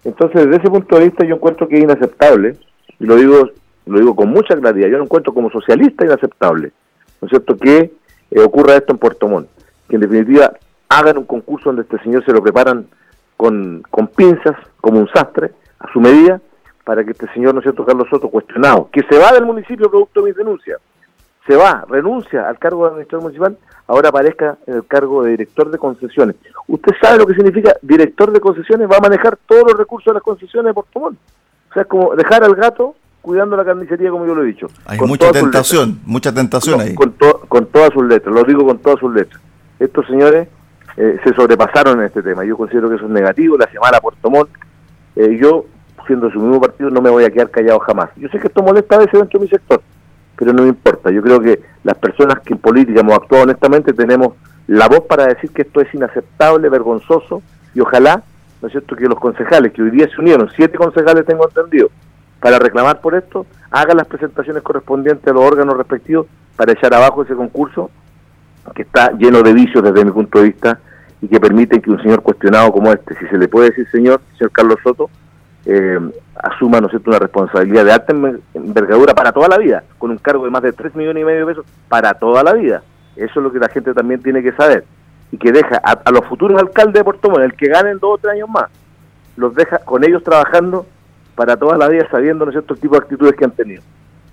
Entonces, 0.05 0.47
desde 0.47 0.63
ese 0.63 0.71
punto 0.71 0.99
de 0.99 1.05
vista 1.05 1.25
yo 1.25 1.37
encuentro 1.37 1.69
que 1.69 1.77
es 1.77 1.85
inaceptable, 1.85 2.57
y 2.99 3.07
lo 3.07 3.17
digo, 3.17 3.51
lo 3.87 3.99
digo 3.99 4.17
con 4.17 4.31
mucha 4.31 4.57
claridad, 4.57 4.89
yo 4.89 4.99
lo 4.99 5.05
encuentro 5.05 5.33
como 5.33 5.51
socialista 5.51 6.05
inaceptable, 6.05 6.73
¿no 7.21 7.27
es 7.27 7.31
cierto?, 7.31 7.57
que 7.57 7.93
eh, 8.31 8.41
ocurra 8.41 8.77
esto 8.77 8.93
en 8.93 8.99
Puerto 8.99 9.29
Montt, 9.29 9.49
que 9.89 9.97
en 9.97 10.03
definitiva 10.03 10.53
hagan 10.89 11.19
un 11.19 11.25
concurso 11.25 11.71
donde 11.71 11.83
este 11.83 11.99
señor 12.01 12.25
se 12.25 12.33
lo 12.33 12.43
preparan 12.43 12.87
con, 13.37 13.83
con 13.91 14.09
pinzas, 14.09 14.57
como 14.81 15.01
un 15.01 15.09
sastre, 15.09 15.53
a 15.79 15.93
su 15.93 16.01
medida, 16.01 16.41
para 16.85 17.05
que 17.05 17.13
este 17.13 17.33
señor, 17.33 17.55
¿no 17.55 17.61
es 17.61 17.65
cierto, 17.65 17.85
Carlos 17.85 18.09
Soto, 18.11 18.29
cuestionado, 18.29 18.89
que 18.93 19.03
se 19.09 19.19
va 19.19 19.33
del 19.33 19.45
municipio 19.45 19.89
producto 19.89 20.21
de 20.21 20.27
mis 20.27 20.37
denuncias, 20.37 20.81
se 21.47 21.57
va, 21.57 21.85
renuncia 21.89 22.49
al 22.49 22.59
cargo 22.59 22.85
de 22.85 22.91
administrador 22.91 23.25
municipal, 23.25 23.59
ahora 23.87 24.09
aparezca 24.11 24.59
en 24.67 24.75
el 24.75 24.87
cargo 24.87 25.25
de 25.25 25.33
director 25.33 25.71
de 25.71 25.79
concesiones. 25.79 26.37
¿Usted 26.69 26.93
sabe 27.01 27.19
lo 27.19 27.27
que 27.27 27.35
significa 27.35 27.75
director 27.83 28.33
de 28.33 28.41
concesiones? 28.41 28.89
Va 28.91 28.99
a 28.99 29.01
manejar 29.01 29.37
todos 29.47 29.65
los 29.65 29.77
recursos 29.77 30.13
de 30.13 30.15
las 30.15 30.23
concesiones 30.23 30.71
de 30.71 30.75
Portomón. 30.75 31.19
O 31.71 31.73
sea, 31.73 31.83
es 31.83 31.89
como 31.89 32.15
dejar 32.15 32.45
al 32.45 32.55
gato 32.55 32.95
cuidando 33.23 33.57
la 33.57 33.65
carnicería, 33.65 34.11
como 34.11 34.27
yo 34.27 34.35
lo 34.35 34.43
he 34.43 34.47
dicho. 34.47 34.67
Hay 34.85 34.99
mucha 34.99 35.33
tentación, 35.33 36.01
mucha 36.05 36.33
tentación 36.33 36.81
ahí. 36.81 36.95
Con, 36.95 37.15
con 37.49 37.67
todas 37.67 37.91
sus 37.93 38.05
letras, 38.05 38.35
lo 38.35 38.45
digo 38.45 38.67
con 38.67 38.79
todas 38.79 38.99
sus 38.99 39.13
letras. 39.15 39.41
Estos 39.79 40.07
señores 40.07 40.49
eh, 40.97 41.19
se 41.25 41.35
sobrepasaron 41.35 42.01
en 42.01 42.07
este 42.07 42.23
tema. 42.23 42.45
Yo 42.45 42.57
considero 42.57 42.89
que 42.89 42.97
eso 42.97 43.07
es 43.07 43.11
negativo, 43.11 43.57
la 43.57 43.71
semana 43.71 44.01
Puerto 44.01 44.31
Montt. 44.31 44.51
Eh, 45.17 45.39
yo, 45.41 45.67
siendo 46.07 46.31
su 46.31 46.41
mismo 46.41 46.61
partido, 46.61 46.91
no 46.91 47.01
me 47.01 47.11
voy 47.11 47.25
a 47.25 47.31
quedar 47.31 47.51
callado 47.51 47.79
jamás. 47.81 48.11
Yo 48.17 48.29
sé 48.29 48.39
que 48.39 48.49
esto 48.49 48.63
molesta 48.63 48.97
a 48.97 48.99
veces 48.99 49.13
dentro 49.13 49.39
de 49.39 49.45
mi 49.45 49.51
sector, 49.51 49.81
pero 50.37 50.53
no 50.53 50.63
me 50.63 50.69
importa. 50.69 51.11
Yo 51.11 51.23
creo 51.23 51.41
que 51.41 51.61
las 51.85 51.97
personas 51.99 52.41
que 52.41 52.55
en 52.55 52.59
política 52.59 53.01
hemos 53.01 53.17
actuado 53.17 53.45
honestamente 53.45 53.93
tenemos 53.93 54.35
la 54.67 54.89
voz 54.89 55.01
para 55.01 55.27
decir 55.27 55.51
que 55.51 55.63
esto 55.63 55.81
es 55.81 55.93
inaceptable, 55.95 56.69
vergonzoso, 56.69 57.43
y 57.75 57.81
ojalá, 57.81 58.23
¿no 58.61 58.69
es 58.69 58.73
cierto?, 58.73 58.97
que 58.97 59.05
los 59.05 59.19
concejales 59.19 59.73
que 59.73 59.83
hoy 59.83 59.91
día 59.91 60.09
se 60.09 60.21
unieron, 60.21 60.51
siete 60.55 60.79
concejales 60.79 61.27
tengo 61.27 61.49
entendido, 61.49 61.91
para 62.41 62.59
reclamar 62.59 63.01
por 63.01 63.15
esto, 63.15 63.47
hagan 63.71 63.97
las 63.97 64.07
presentaciones 64.07 64.63
correspondientes 64.63 65.27
a 65.29 65.33
los 65.33 65.45
órganos 65.45 65.77
respectivos 65.77 66.27
para 66.57 66.73
echar 66.73 66.93
abajo 66.95 67.23
ese 67.23 67.35
concurso 67.35 67.91
que 68.75 68.83
está 68.83 69.13
lleno 69.13 69.43
de 69.43 69.53
vicios 69.53 69.83
desde 69.83 70.05
mi 70.05 70.11
punto 70.11 70.39
de 70.39 70.45
vista 70.47 70.79
y 71.21 71.29
que 71.29 71.41
permiten 71.41 71.81
que 71.81 71.91
un 71.91 72.03
señor 72.03 72.23
cuestionado 72.23 72.73
como 72.73 72.93
este, 72.93 73.17
si 73.17 73.27
se 73.27 73.39
le 73.39 73.49
puede 73.49 73.71
decir 73.71 73.89
señor, 73.91 74.21
señor 74.37 74.51
Carlos 74.53 74.79
Soto, 74.83 75.11
eh, 75.65 75.99
asuma 76.35 76.81
¿no 76.81 76.89
una 77.07 77.19
responsabilidad 77.19 77.85
de 77.85 77.93
alta 77.93 78.15
envergadura 78.55 79.15
para 79.15 79.33
toda 79.33 79.49
la 79.49 79.59
vida, 79.59 79.85
con 79.99 80.11
un 80.11 80.19
cargo 80.19 80.45
de 80.45 80.51
más 80.51 80.63
de 80.63 80.73
3 80.73 80.95
millones 80.95 81.23
y 81.23 81.25
medio 81.25 81.47
de 81.47 81.55
pesos 81.55 81.67
para 81.89 82.15
toda 82.15 82.43
la 82.43 82.55
vida. 82.55 82.83
Eso 83.17 83.41
es 83.41 83.45
lo 83.45 83.53
que 83.53 83.59
la 83.59 83.69
gente 83.69 83.95
también 83.95 84.23
tiene 84.23 84.43
que 84.43 84.53
saber. 84.53 84.85
Y 85.31 85.39
que 85.39 85.53
deja 85.53 85.77
a, 85.77 86.11
los 86.11 86.27
futuros 86.27 86.61
alcaldes 86.61 86.95
de 86.95 87.05
Puerto 87.05 87.31
Montt, 87.31 87.45
el 87.45 87.55
que 87.55 87.69
ganen 87.69 87.99
dos 87.99 88.15
o 88.15 88.19
tres 88.19 88.35
años 88.35 88.49
más, 88.49 88.67
los 89.37 89.55
deja 89.55 89.79
con 89.79 90.05
ellos 90.05 90.23
trabajando 90.23 90.87
para 91.35 91.57
toda 91.57 91.79
la 91.79 91.89
vida 91.89 92.07
sabiendo 92.11 92.45
¿no 92.45 92.53
cierto? 92.53 92.75
el 92.75 92.81
tipo 92.81 92.95
de 92.95 93.01
actitudes 93.01 93.35
que 93.35 93.45
han 93.45 93.53
tenido. 93.53 93.83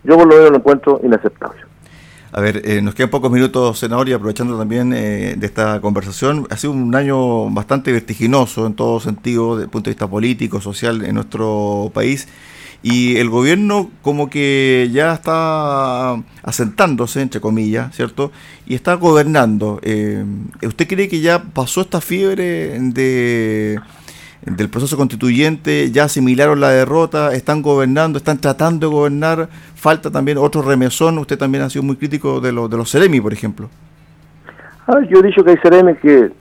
Yo 0.03 0.17
por 0.17 0.27
lo 0.27 0.35
menos 0.35 0.51
lo 0.51 0.57
encuentro 0.57 0.99
inaceptable. 1.03 1.68
A 2.31 2.41
ver, 2.41 2.61
eh, 2.63 2.81
nos 2.81 2.93
quedan 2.93 3.09
pocos 3.09 3.31
minutos, 3.31 3.79
senador, 3.79 4.07
y 4.07 4.13
aprovechando 4.13 4.57
también 4.57 4.93
eh, 4.93 5.33
de 5.35 5.45
esta 5.47 5.81
conversación, 5.81 6.45
ha 6.51 6.57
sido 6.57 6.73
un 6.73 6.93
año 6.93 7.49
bastante 7.49 7.91
vertiginoso 7.91 8.67
en 8.67 8.75
todo 8.75 8.99
sentido, 8.99 9.55
desde 9.55 9.65
el 9.65 9.69
punto 9.71 9.89
de 9.89 9.95
vista 9.95 10.07
político, 10.07 10.61
social 10.61 11.03
en 11.03 11.15
nuestro 11.15 11.89
país, 11.91 12.27
y 12.83 13.17
el 13.17 13.29
gobierno 13.29 13.89
como 14.03 14.29
que 14.29 14.89
ya 14.93 15.13
está 15.13 16.21
asentándose, 16.43 17.21
entre 17.21 17.41
comillas, 17.41 17.95
¿cierto? 17.95 18.31
Y 18.67 18.75
está 18.75 18.93
gobernando. 18.93 19.79
Eh, 19.81 20.23
¿Usted 20.61 20.87
cree 20.87 21.09
que 21.09 21.21
ya 21.21 21.43
pasó 21.43 21.81
esta 21.81 21.99
fiebre 21.99 22.79
de 22.79 23.81
del 24.41 24.69
proceso 24.69 24.95
constituyente, 24.95 25.91
ya 25.91 26.05
asimilaron 26.05 26.59
la 26.59 26.69
derrota, 26.69 27.33
están 27.33 27.61
gobernando, 27.61 28.17
están 28.17 28.39
tratando 28.39 28.87
de 28.87 28.93
gobernar, 28.93 29.49
falta 29.75 30.09
también 30.09 30.37
otro 30.37 30.61
remesón, 30.61 31.17
usted 31.17 31.37
también 31.37 31.63
ha 31.63 31.69
sido 31.69 31.83
muy 31.83 31.97
crítico 31.97 32.39
de, 32.39 32.51
lo, 32.51 32.67
de 32.67 32.77
los 32.77 32.91
Ceremi, 32.91 33.19
por 33.19 33.33
ejemplo. 33.33 33.69
Ah, 34.87 34.99
yo 35.09 35.19
he 35.19 35.23
dicho 35.23 35.43
que 35.43 35.51
hay 35.51 35.57
Ceremi 35.57 35.95
que, 35.95 36.31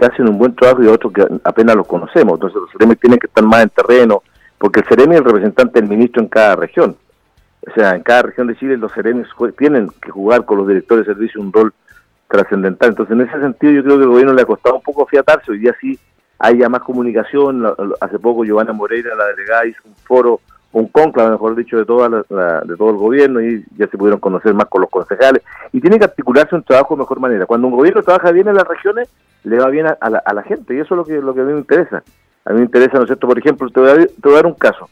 hacen 0.00 0.28
un 0.28 0.38
buen 0.38 0.54
trabajo 0.54 0.84
y 0.84 0.86
otros 0.86 1.12
que 1.12 1.26
apenas 1.42 1.74
los 1.74 1.86
conocemos, 1.86 2.34
entonces 2.34 2.60
los 2.60 2.70
Ceremi 2.70 2.94
tienen 2.96 3.18
que 3.18 3.26
estar 3.26 3.44
más 3.44 3.62
en 3.62 3.70
terreno, 3.70 4.22
porque 4.58 4.80
el 4.80 4.86
Ceremi 4.86 5.14
es 5.14 5.20
el 5.20 5.24
representante 5.24 5.80
del 5.80 5.88
ministro 5.88 6.22
en 6.22 6.28
cada 6.28 6.54
región. 6.54 6.96
O 7.66 7.74
sea, 7.74 7.96
en 7.96 8.02
cada 8.02 8.22
región 8.22 8.46
de 8.46 8.56
Chile 8.56 8.76
los 8.76 8.92
Ceremi 8.92 9.24
tienen 9.56 9.90
que 10.00 10.10
jugar 10.10 10.44
con 10.44 10.58
los 10.58 10.68
directores 10.68 11.06
de 11.06 11.14
servicio 11.14 11.40
un 11.40 11.52
rol 11.52 11.72
trascendental. 12.28 12.90
Entonces, 12.90 13.14
en 13.14 13.22
ese 13.22 13.40
sentido, 13.40 13.72
yo 13.72 13.82
creo 13.82 13.96
que 13.96 14.04
el 14.04 14.10
gobierno 14.10 14.34
le 14.34 14.42
ha 14.42 14.46
costado 14.46 14.76
un 14.76 14.82
poco 14.82 15.06
fiatarse. 15.06 15.50
Hoy 15.50 15.58
día 15.58 15.74
sí 15.80 15.98
haya 16.38 16.68
más 16.68 16.82
comunicación. 16.82 17.64
Hace 18.00 18.18
poco 18.18 18.44
Giovanna 18.44 18.72
Moreira, 18.72 19.14
la 19.14 19.26
delegada, 19.26 19.66
hizo 19.66 19.80
un 19.84 19.94
foro, 19.94 20.40
un 20.72 20.86
conclave, 20.88 21.30
mejor 21.30 21.56
dicho, 21.56 21.76
de, 21.76 21.84
toda 21.84 22.08
de 22.08 22.76
todo 22.76 22.90
el 22.90 22.96
gobierno 22.96 23.40
y 23.40 23.64
ya 23.76 23.86
se 23.88 23.98
pudieron 23.98 24.20
conocer 24.20 24.54
más 24.54 24.66
con 24.66 24.82
los 24.82 24.90
concejales. 24.90 25.42
Y 25.72 25.80
tiene 25.80 25.98
que 25.98 26.04
articularse 26.04 26.54
un 26.54 26.62
trabajo 26.62 26.94
de 26.94 27.00
mejor 27.00 27.20
manera. 27.20 27.46
Cuando 27.46 27.66
un 27.66 27.76
gobierno 27.76 28.02
trabaja 28.02 28.30
bien 28.32 28.48
en 28.48 28.54
las 28.54 28.66
regiones, 28.66 29.08
le 29.44 29.58
va 29.58 29.68
bien 29.68 29.86
a, 29.86 30.10
la, 30.10 30.42
gente 30.42 30.74
y 30.74 30.80
eso 30.80 30.94
es 30.94 30.98
lo 30.98 31.04
que, 31.04 31.20
lo 31.20 31.34
que 31.34 31.40
a 31.40 31.44
mí 31.44 31.52
me 31.52 31.60
interesa. 31.60 32.02
A 32.44 32.52
mí 32.52 32.58
me 32.60 32.64
interesa, 32.64 32.96
¿no 32.96 33.02
es 33.02 33.08
cierto? 33.08 33.26
Por 33.26 33.38
ejemplo, 33.38 33.68
te 33.70 33.80
voy 33.80 33.90
a, 33.90 34.34
dar 34.34 34.46
un 34.46 34.54
caso. 34.54 34.88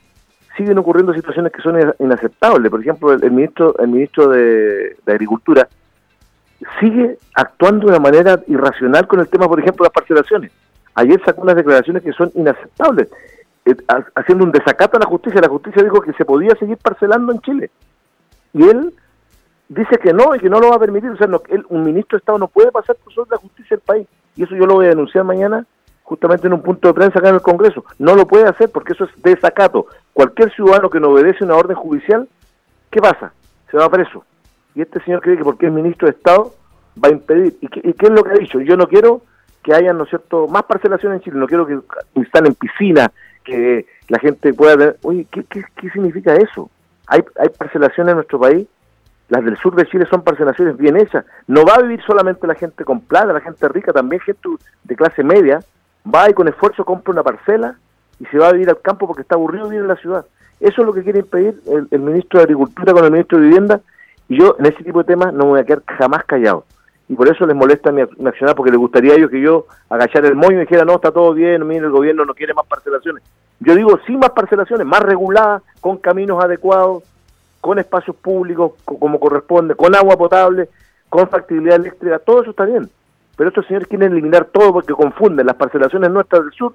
Siguen 0.57 0.79
ocurriendo 0.79 1.13
situaciones 1.13 1.53
que 1.53 1.63
son 1.63 1.77
inaceptables. 1.99 2.71
Por 2.71 2.81
ejemplo, 2.81 3.13
el, 3.13 3.31
ministro 3.31 3.75
el 3.79 3.89
ministro 3.89 4.29
de, 4.29 4.97
de 5.05 5.13
Agricultura 5.13 5.69
sigue 6.81 7.19
actuando 7.35 7.87
de 7.87 7.93
una 7.93 8.01
manera 8.01 8.41
irracional 8.47 9.07
con 9.07 9.21
el 9.21 9.29
tema, 9.29 9.47
por 9.47 9.61
ejemplo, 9.61 9.85
de 9.85 9.89
las 9.89 9.93
parcelaciones 9.93 10.51
ayer 10.97 11.23
sacó 11.25 11.43
unas 11.43 11.55
declaraciones 11.55 12.03
que 12.03 12.13
son 12.13 12.33
inaceptables, 12.35 13.09
eh, 13.65 13.77
haciendo 14.15 14.45
un 14.45 14.53
desacato 14.53 14.97
a 14.97 15.01
la 15.01 15.07
justicia. 15.07 15.41
La 15.41 15.49
justicia 15.49 15.83
dijo 15.83 16.01
que 16.01 16.13
se 16.15 16.25
podía 16.25 16.57
seguir 16.59 16.79
parcelando 16.79 17.33
en 17.33 17.41
Chile. 17.41 17.71
Y 18.53 18.65
él 18.65 18.93
dice 19.69 19.99
que 19.99 20.13
no 20.13 20.35
y 20.35 20.41
que 20.41 20.49
no 20.49 20.59
lo 20.59 20.71
va 20.71 20.77
a 20.77 20.81
permitir. 20.81 21.11
O 21.11 21.17
sea, 21.17 21.29
un 21.69 21.85
ministro 21.85 22.17
de 22.17 22.21
Estado 22.21 22.39
no 22.39 22.49
puede 22.49 22.73
pasar 22.73 22.97
por 22.97 23.13
sobre 23.13 23.31
la 23.31 23.37
justicia 23.37 23.77
del 23.77 23.85
país. 23.85 24.07
Y 24.35 24.43
eso 24.43 24.57
yo 24.57 24.67
lo 24.67 24.75
voy 24.75 24.87
a 24.87 24.91
denunciar 24.91 25.25
mañana 25.25 25.67
justamente 26.03 26.47
en 26.47 26.53
un 26.53 26.63
punto 26.63 26.89
de 26.89 26.95
prensa 26.95 27.19
acá 27.19 27.29
en 27.29 27.37
el 27.37 27.43
Congreso. 27.43 27.85
No 27.99 28.15
lo 28.15 28.27
puede 28.27 28.49
hacer 28.49 28.71
porque 28.71 28.95
eso 28.95 29.05
es 29.05 29.23
desacato. 29.23 29.87
Cualquier 30.13 30.53
ciudadano 30.55 30.89
que 30.89 31.01
no 31.01 31.11
obedece 31.11 31.45
una 31.45 31.57
orden 31.57 31.77
judicial, 31.77 32.29
¿qué 32.91 33.01
pasa? 33.01 33.33
Se 33.71 33.77
va 33.77 33.91
preso. 33.91 34.25
Y 34.75 34.83
este 34.83 35.03
señor 35.03 35.21
cree 35.21 35.37
que 35.37 35.45
porque 35.45 35.67
es 35.67 35.73
ministro 35.73 36.07
de 36.07 36.13
Estado 36.13 36.55
va 37.03 37.09
a 37.09 37.13
impedir. 37.13 37.57
¿Y 37.61 37.69
qué, 37.69 37.81
y 37.83 37.93
qué 37.93 38.07
es 38.07 38.13
lo 38.13 38.23
que 38.23 38.31
ha 38.31 38.35
dicho? 38.35 38.61
Yo 38.61 38.77
no 38.77 38.87
quiero 38.87 39.23
que 39.66 39.74
haya, 39.74 39.92
¿no 39.92 40.05
es 40.05 40.11
cierto?, 40.11 40.46
más 40.46 40.62
parcelación 40.62 41.12
en 41.12 41.20
Chile. 41.20 41.37
No 41.37 41.48
quiero 41.48 41.66
que 41.66 41.76
instalen 42.14 42.55
piscina, 42.55 43.11
que 43.42 43.85
la 44.07 44.20
gente 44.20 44.55
pueda 44.55 44.76
ver. 44.76 44.96
Oye, 45.02 45.26
¿qué, 45.29 45.42
qué, 45.44 45.90
significa 45.90 46.37
eso? 46.37 46.70
Hay, 47.09 47.24
hay 47.37 47.48
parcelación 47.48 48.09
en 48.09 48.14
nuestro 48.14 48.38
país. 48.38 48.68
Las 49.29 49.44
del 49.44 49.57
sur 49.57 49.74
de 49.74 49.85
Chile 49.87 50.07
son 50.09 50.22
parcelaciones 50.22 50.76
bien 50.76 50.96
hechas. 50.96 51.24
No 51.48 51.64
va 51.64 51.74
a 51.74 51.83
vivir 51.83 52.00
solamente 52.07 52.46
la 52.46 52.55
gente 52.55 52.85
con 52.85 53.00
plata, 53.00 53.33
la 53.33 53.40
gente 53.40 53.66
rica, 53.66 53.92
también 53.92 54.20
gente 54.20 54.48
de 54.85 54.94
clase 54.94 55.24
media. 55.24 55.59
Va 56.07 56.31
y 56.31 56.35
con 56.35 56.46
esfuerzo 56.46 56.85
compra 56.85 57.12
una 57.12 57.24
parcela 57.24 57.76
y 58.20 58.26
se 58.26 58.38
va 58.38 58.50
a 58.50 58.52
vivir 58.52 58.70
al 58.70 58.81
campo 58.81 59.09
porque 59.09 59.22
está 59.22 59.35
aburrido 59.35 59.64
vivir 59.64 59.81
en 59.81 59.88
la 59.88 59.96
ciudad. 59.96 60.24
Eso 60.61 60.83
es 60.83 60.87
lo 60.87 60.92
que 60.92 61.02
quiere 61.02 61.18
impedir 61.18 61.61
el, 61.66 61.88
el 61.90 62.00
ministro 62.00 62.38
de 62.38 62.44
Agricultura 62.44 62.92
con 62.92 63.05
el 63.05 63.11
ministro 63.11 63.40
de 63.40 63.46
Vivienda. 63.46 63.81
Y 64.29 64.38
yo 64.38 64.55
en 64.61 64.66
ese 64.66 64.85
tipo 64.85 65.00
de 65.00 65.12
temas 65.12 65.35
no 65.35 65.46
me 65.46 65.50
voy 65.50 65.61
a 65.61 65.64
quedar 65.64 65.83
jamás 65.87 66.24
callado 66.24 66.64
y 67.09 67.14
por 67.14 67.29
eso 67.29 67.47
les 67.47 67.55
molesta 67.55 67.92
mi, 67.92 68.03
accionar, 68.03 68.57
porque 68.57 68.71
les 68.71 68.81
gustaría 68.81 69.12
a 69.12 69.16
ellos 69.16 69.31
que 69.31 69.40
yo 69.40 69.66
agachara 69.88 70.27
el 70.29 70.35
moño 70.35 70.57
y 70.57 70.61
dijera, 70.61 70.85
no, 70.85 70.95
está 70.95 71.12
todo 71.12 71.33
bien, 71.35 71.66
mire, 71.66 71.87
el 71.87 71.92
gobierno 71.92 72.25
no 72.25 72.35
quiere 72.35 72.53
más 72.53 72.66
parcelaciones. 72.66 73.23
Yo 73.61 73.75
digo, 73.75 73.99
sí 74.07 74.16
más 74.16 74.31
parcelaciones, 74.31 74.87
más 74.87 75.01
reguladas, 75.01 75.62
con 75.81 75.99
caminos 75.99 76.42
adecuados, 76.42 77.05
con 77.61 77.79
espacios 77.79 78.16
públicos 78.16 78.73
como 78.85 79.21
corresponde, 79.21 79.75
con 79.75 79.95
agua 79.95 80.16
potable, 80.16 80.69
con 81.09 81.29
factibilidad 81.29 81.77
eléctrica, 81.77 82.19
todo 82.19 82.42
eso 82.42 82.51
está 82.51 82.64
bien. 82.64 82.90
Pero 83.37 83.49
estos 83.49 83.66
señores 83.66 83.88
quieren 83.88 84.12
eliminar 84.12 84.47
todo 84.47 84.73
porque 84.73 84.92
confunden 84.92 85.47
las 85.47 85.57
parcelaciones 85.57 86.11
nuestras 86.11 86.42
del 86.42 86.53
sur, 86.53 86.75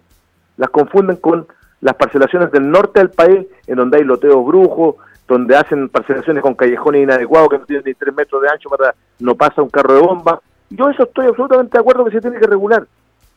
las 0.58 0.70
confunden 0.70 1.18
con 1.18 1.48
las 1.82 1.96
parcelaciones 1.96 2.52
del 2.52 2.70
norte 2.70 3.00
del 3.00 3.10
país, 3.10 3.48
en 3.68 3.76
donde 3.76 3.98
hay 3.98 4.04
loteos 4.04 4.46
brujos, 4.46 4.96
donde 5.32 5.56
hacen 5.56 5.88
parcelaciones 5.88 6.44
con 6.44 6.56
callejones 6.56 7.04
inadecuados 7.04 7.50
que 7.50 7.58
no 7.58 7.66
tienen 7.66 7.86
ni 7.86 7.94
tres 7.94 8.14
metros 8.14 8.42
de 8.42 8.50
ancho 8.50 8.70
para 8.70 8.94
no 9.20 9.36
pasa 9.36 9.62
un 9.62 9.70
carro 9.70 9.94
de 9.94 10.02
bomba. 10.02 10.42
Yo 10.70 10.90
eso 10.90 11.04
estoy 11.04 11.28
absolutamente 11.28 11.78
de 11.78 11.80
acuerdo 11.80 12.06
que 12.06 12.12
se 12.12 12.22
tiene 12.22 12.38
que 12.38 12.48
regular, 12.48 12.86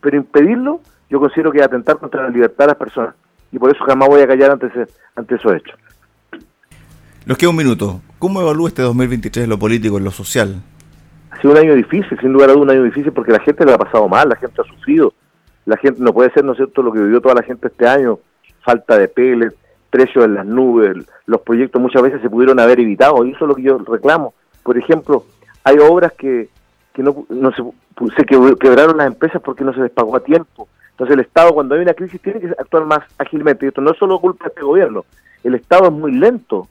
pero 0.01 0.17
impedirlo 0.17 0.81
yo 1.09 1.21
considero 1.21 1.53
que 1.53 1.59
es 1.59 1.65
atentar 1.65 1.99
contra 1.99 2.25
la 2.25 2.31
libertad 2.31 2.65
de 2.65 2.69
las 2.69 2.77
personas 2.77 3.15
y 3.53 3.59
por 3.59 3.71
eso 3.71 3.85
jamás 3.85 4.09
voy 4.09 4.21
a 4.23 4.27
callar 4.27 4.51
ante, 4.51 4.69
ante 5.15 5.35
esos 5.37 5.55
hechos. 5.55 5.79
Nos 7.27 7.39
queda 7.39 7.51
un 7.51 7.57
minuto. 7.57 8.01
¿Cómo 8.19 8.41
evalúa 8.41 8.69
este 8.69 8.83
2023 8.83 9.45
en 9.45 9.51
lo 9.51 9.59
político, 9.59 9.99
en 9.99 10.05
lo 10.05 10.11
social? 10.11 10.61
Ha 11.31 11.41
sido 11.41 11.53
un 11.53 11.59
año 11.59 11.75
difícil, 11.75 12.19
sin 12.21 12.33
lugar 12.33 12.51
a 12.51 12.53
dudas 12.55 12.65
un 12.65 12.71
año 12.71 12.83
difícil 12.83 13.13
porque 13.13 13.33
la 13.33 13.41
gente 13.41 13.65
le 13.65 13.73
ha 13.73 13.79
pasado 13.79 14.09
mal, 14.09 14.29
la 14.29 14.37
gente 14.37 14.61
ha 14.61 14.65
sufrido, 14.65 15.15
la 15.65 15.77
gente 15.77 16.03
no 16.03 16.13
puede 16.13 16.33
ser, 16.33 16.45
¿no 16.45 16.53
es 16.53 16.57
cierto?, 16.57 16.83
lo 16.83 16.93
que 16.93 17.01
vivió 17.01 17.21
toda 17.21 17.37
la 17.37 17.43
gente 17.43 17.69
este 17.69 17.87
año, 17.87 18.19
falta 18.65 18.99
de 18.99 19.09
peles, 19.09 19.55
precios 19.95 20.25
en 20.25 20.35
las 20.35 20.45
nubes, 20.45 21.07
los 21.27 21.41
proyectos 21.43 21.81
muchas 21.81 22.03
veces 22.03 22.21
se 22.21 22.29
pudieron 22.29 22.59
haber 22.59 22.81
evitado, 22.81 23.25
y 23.25 23.31
eso 23.31 23.45
es 23.45 23.49
lo 23.49 23.55
que 23.55 23.63
yo 23.63 23.79
reclamo. 23.79 24.35
Por 24.65 24.77
ejemplo, 24.77 25.25
hay 25.63 25.79
obras 25.79 26.13
que, 26.15 26.49
que 26.93 27.05
no, 27.05 27.25
no 27.29 27.53
se, 27.53 27.63
se 28.17 28.27
quebraron 28.27 28.97
las 28.97 29.07
empresas 29.07 29.41
porque 29.41 29.63
no 29.63 29.73
se 29.73 29.83
les 29.83 29.93
pagó 29.93 30.17
a 30.17 30.21
tiempo. 30.21 30.67
Entonces 30.91 31.15
el 31.15 31.21
Estado 31.21 31.53
cuando 31.55 31.77
hay 31.77 31.83
una 31.83 31.95
crisis 31.95 32.21
tiene 32.21 32.41
que 32.41 32.49
actuar 32.49 32.87
más 32.87 33.05
ágilmente. 33.19 33.67
Y 33.67 33.69
esto 33.69 33.81
no 33.81 33.93
es 33.93 33.99
solo 33.99 34.19
culpa 34.19 34.47
de 34.47 34.49
este 34.49 34.63
gobierno. 34.63 35.05
El 35.45 35.55
Estado 35.55 35.87
es 35.87 35.93
muy 35.93 36.11
lento 36.11 36.67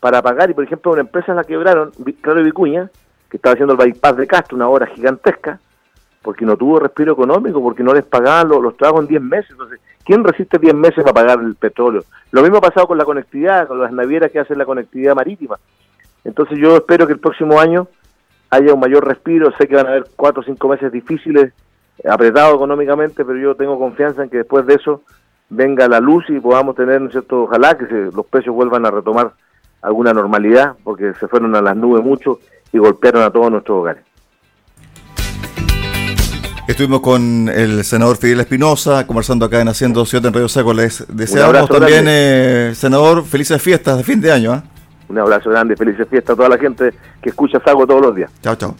para 0.00 0.22
pagar 0.22 0.48
y 0.48 0.54
por 0.54 0.64
ejemplo 0.64 0.92
una 0.92 1.02
empresa 1.02 1.34
la 1.34 1.44
quebraron, 1.44 1.92
Claro 2.22 2.42
Vicuña, 2.42 2.90
que 3.28 3.36
estaba 3.36 3.52
haciendo 3.52 3.74
el 3.74 3.78
bypass 3.78 4.16
de 4.16 4.26
Castro, 4.26 4.56
una 4.56 4.68
obra 4.68 4.86
gigantesca, 4.86 5.60
porque 6.22 6.46
no 6.46 6.56
tuvo 6.56 6.78
respiro 6.78 7.12
económico, 7.12 7.60
porque 7.60 7.82
no 7.82 7.92
les 7.92 8.04
pagaban 8.04 8.48
los, 8.48 8.76
trabajos 8.76 9.02
en 9.02 9.08
10 9.08 9.22
meses. 9.22 9.50
Entonces, 9.50 9.80
¿quién 10.04 10.24
resiste 10.24 10.58
10 10.58 10.74
meses 10.74 11.02
para 11.04 11.12
pagar 11.12 11.40
el 11.40 11.54
petróleo? 11.56 12.04
Lo 12.30 12.42
mismo 12.42 12.58
ha 12.58 12.62
pasado 12.62 12.86
con 12.86 12.98
la 12.98 13.04
conectividad, 13.04 13.66
con 13.66 13.80
las 13.80 13.92
navieras 13.92 14.30
que 14.30 14.38
hacen 14.38 14.58
la 14.58 14.64
conectividad 14.64 15.14
marítima. 15.14 15.58
Entonces 16.24 16.58
yo 16.58 16.76
espero 16.76 17.06
que 17.06 17.14
el 17.14 17.18
próximo 17.18 17.58
año 17.58 17.88
haya 18.50 18.74
un 18.74 18.80
mayor 18.80 19.06
respiro, 19.06 19.52
sé 19.58 19.66
que 19.66 19.76
van 19.76 19.86
a 19.86 19.90
haber 19.90 20.04
cuatro 20.14 20.42
o 20.42 20.44
cinco 20.44 20.68
meses 20.68 20.92
difíciles, 20.92 21.52
apretados 22.08 22.54
económicamente, 22.54 23.24
pero 23.24 23.38
yo 23.38 23.54
tengo 23.54 23.78
confianza 23.78 24.22
en 24.22 24.30
que 24.30 24.38
después 24.38 24.66
de 24.66 24.74
eso 24.74 25.02
venga 25.48 25.88
la 25.88 26.00
luz 26.00 26.24
y 26.28 26.38
podamos 26.38 26.76
tener, 26.76 27.00
¿no 27.00 27.06
es 27.06 27.12
cierto? 27.12 27.42
Ojalá 27.42 27.76
que 27.76 27.84
los 27.84 28.26
precios 28.26 28.54
vuelvan 28.54 28.86
a 28.86 28.90
retomar 28.90 29.32
alguna 29.82 30.12
normalidad, 30.12 30.76
porque 30.84 31.12
se 31.14 31.28
fueron 31.28 31.54
a 31.56 31.60
las 31.60 31.76
nubes 31.76 32.04
mucho 32.04 32.38
y 32.72 32.78
golpearon 32.78 33.22
a 33.22 33.30
todos 33.30 33.50
nuestros 33.50 33.78
hogares. 33.78 34.04
Estuvimos 36.72 37.02
con 37.02 37.50
el 37.50 37.84
senador 37.84 38.16
Fidel 38.16 38.40
Espinosa 38.40 39.06
conversando 39.06 39.44
acá 39.44 39.60
en 39.60 39.68
Haciendo 39.68 40.06
Ciudad 40.06 40.24
en 40.24 40.32
Radio 40.32 40.48
Seco. 40.48 40.72
Les 40.72 41.04
deseamos 41.06 41.68
también, 41.68 42.06
eh, 42.08 42.72
senador, 42.74 43.26
felices 43.26 43.60
fiestas 43.60 43.98
de 43.98 44.04
fin 44.04 44.22
de 44.22 44.32
año. 44.32 44.54
¿eh? 44.54 44.62
Un 45.10 45.18
abrazo 45.18 45.50
grande, 45.50 45.76
felices 45.76 46.08
fiestas 46.08 46.32
a 46.32 46.36
toda 46.36 46.48
la 46.48 46.56
gente 46.56 46.94
que 47.20 47.28
escucha 47.28 47.60
Sago 47.62 47.86
todos 47.86 48.00
los 48.00 48.16
días. 48.16 48.30
Chao, 48.42 48.56
chao. 48.56 48.74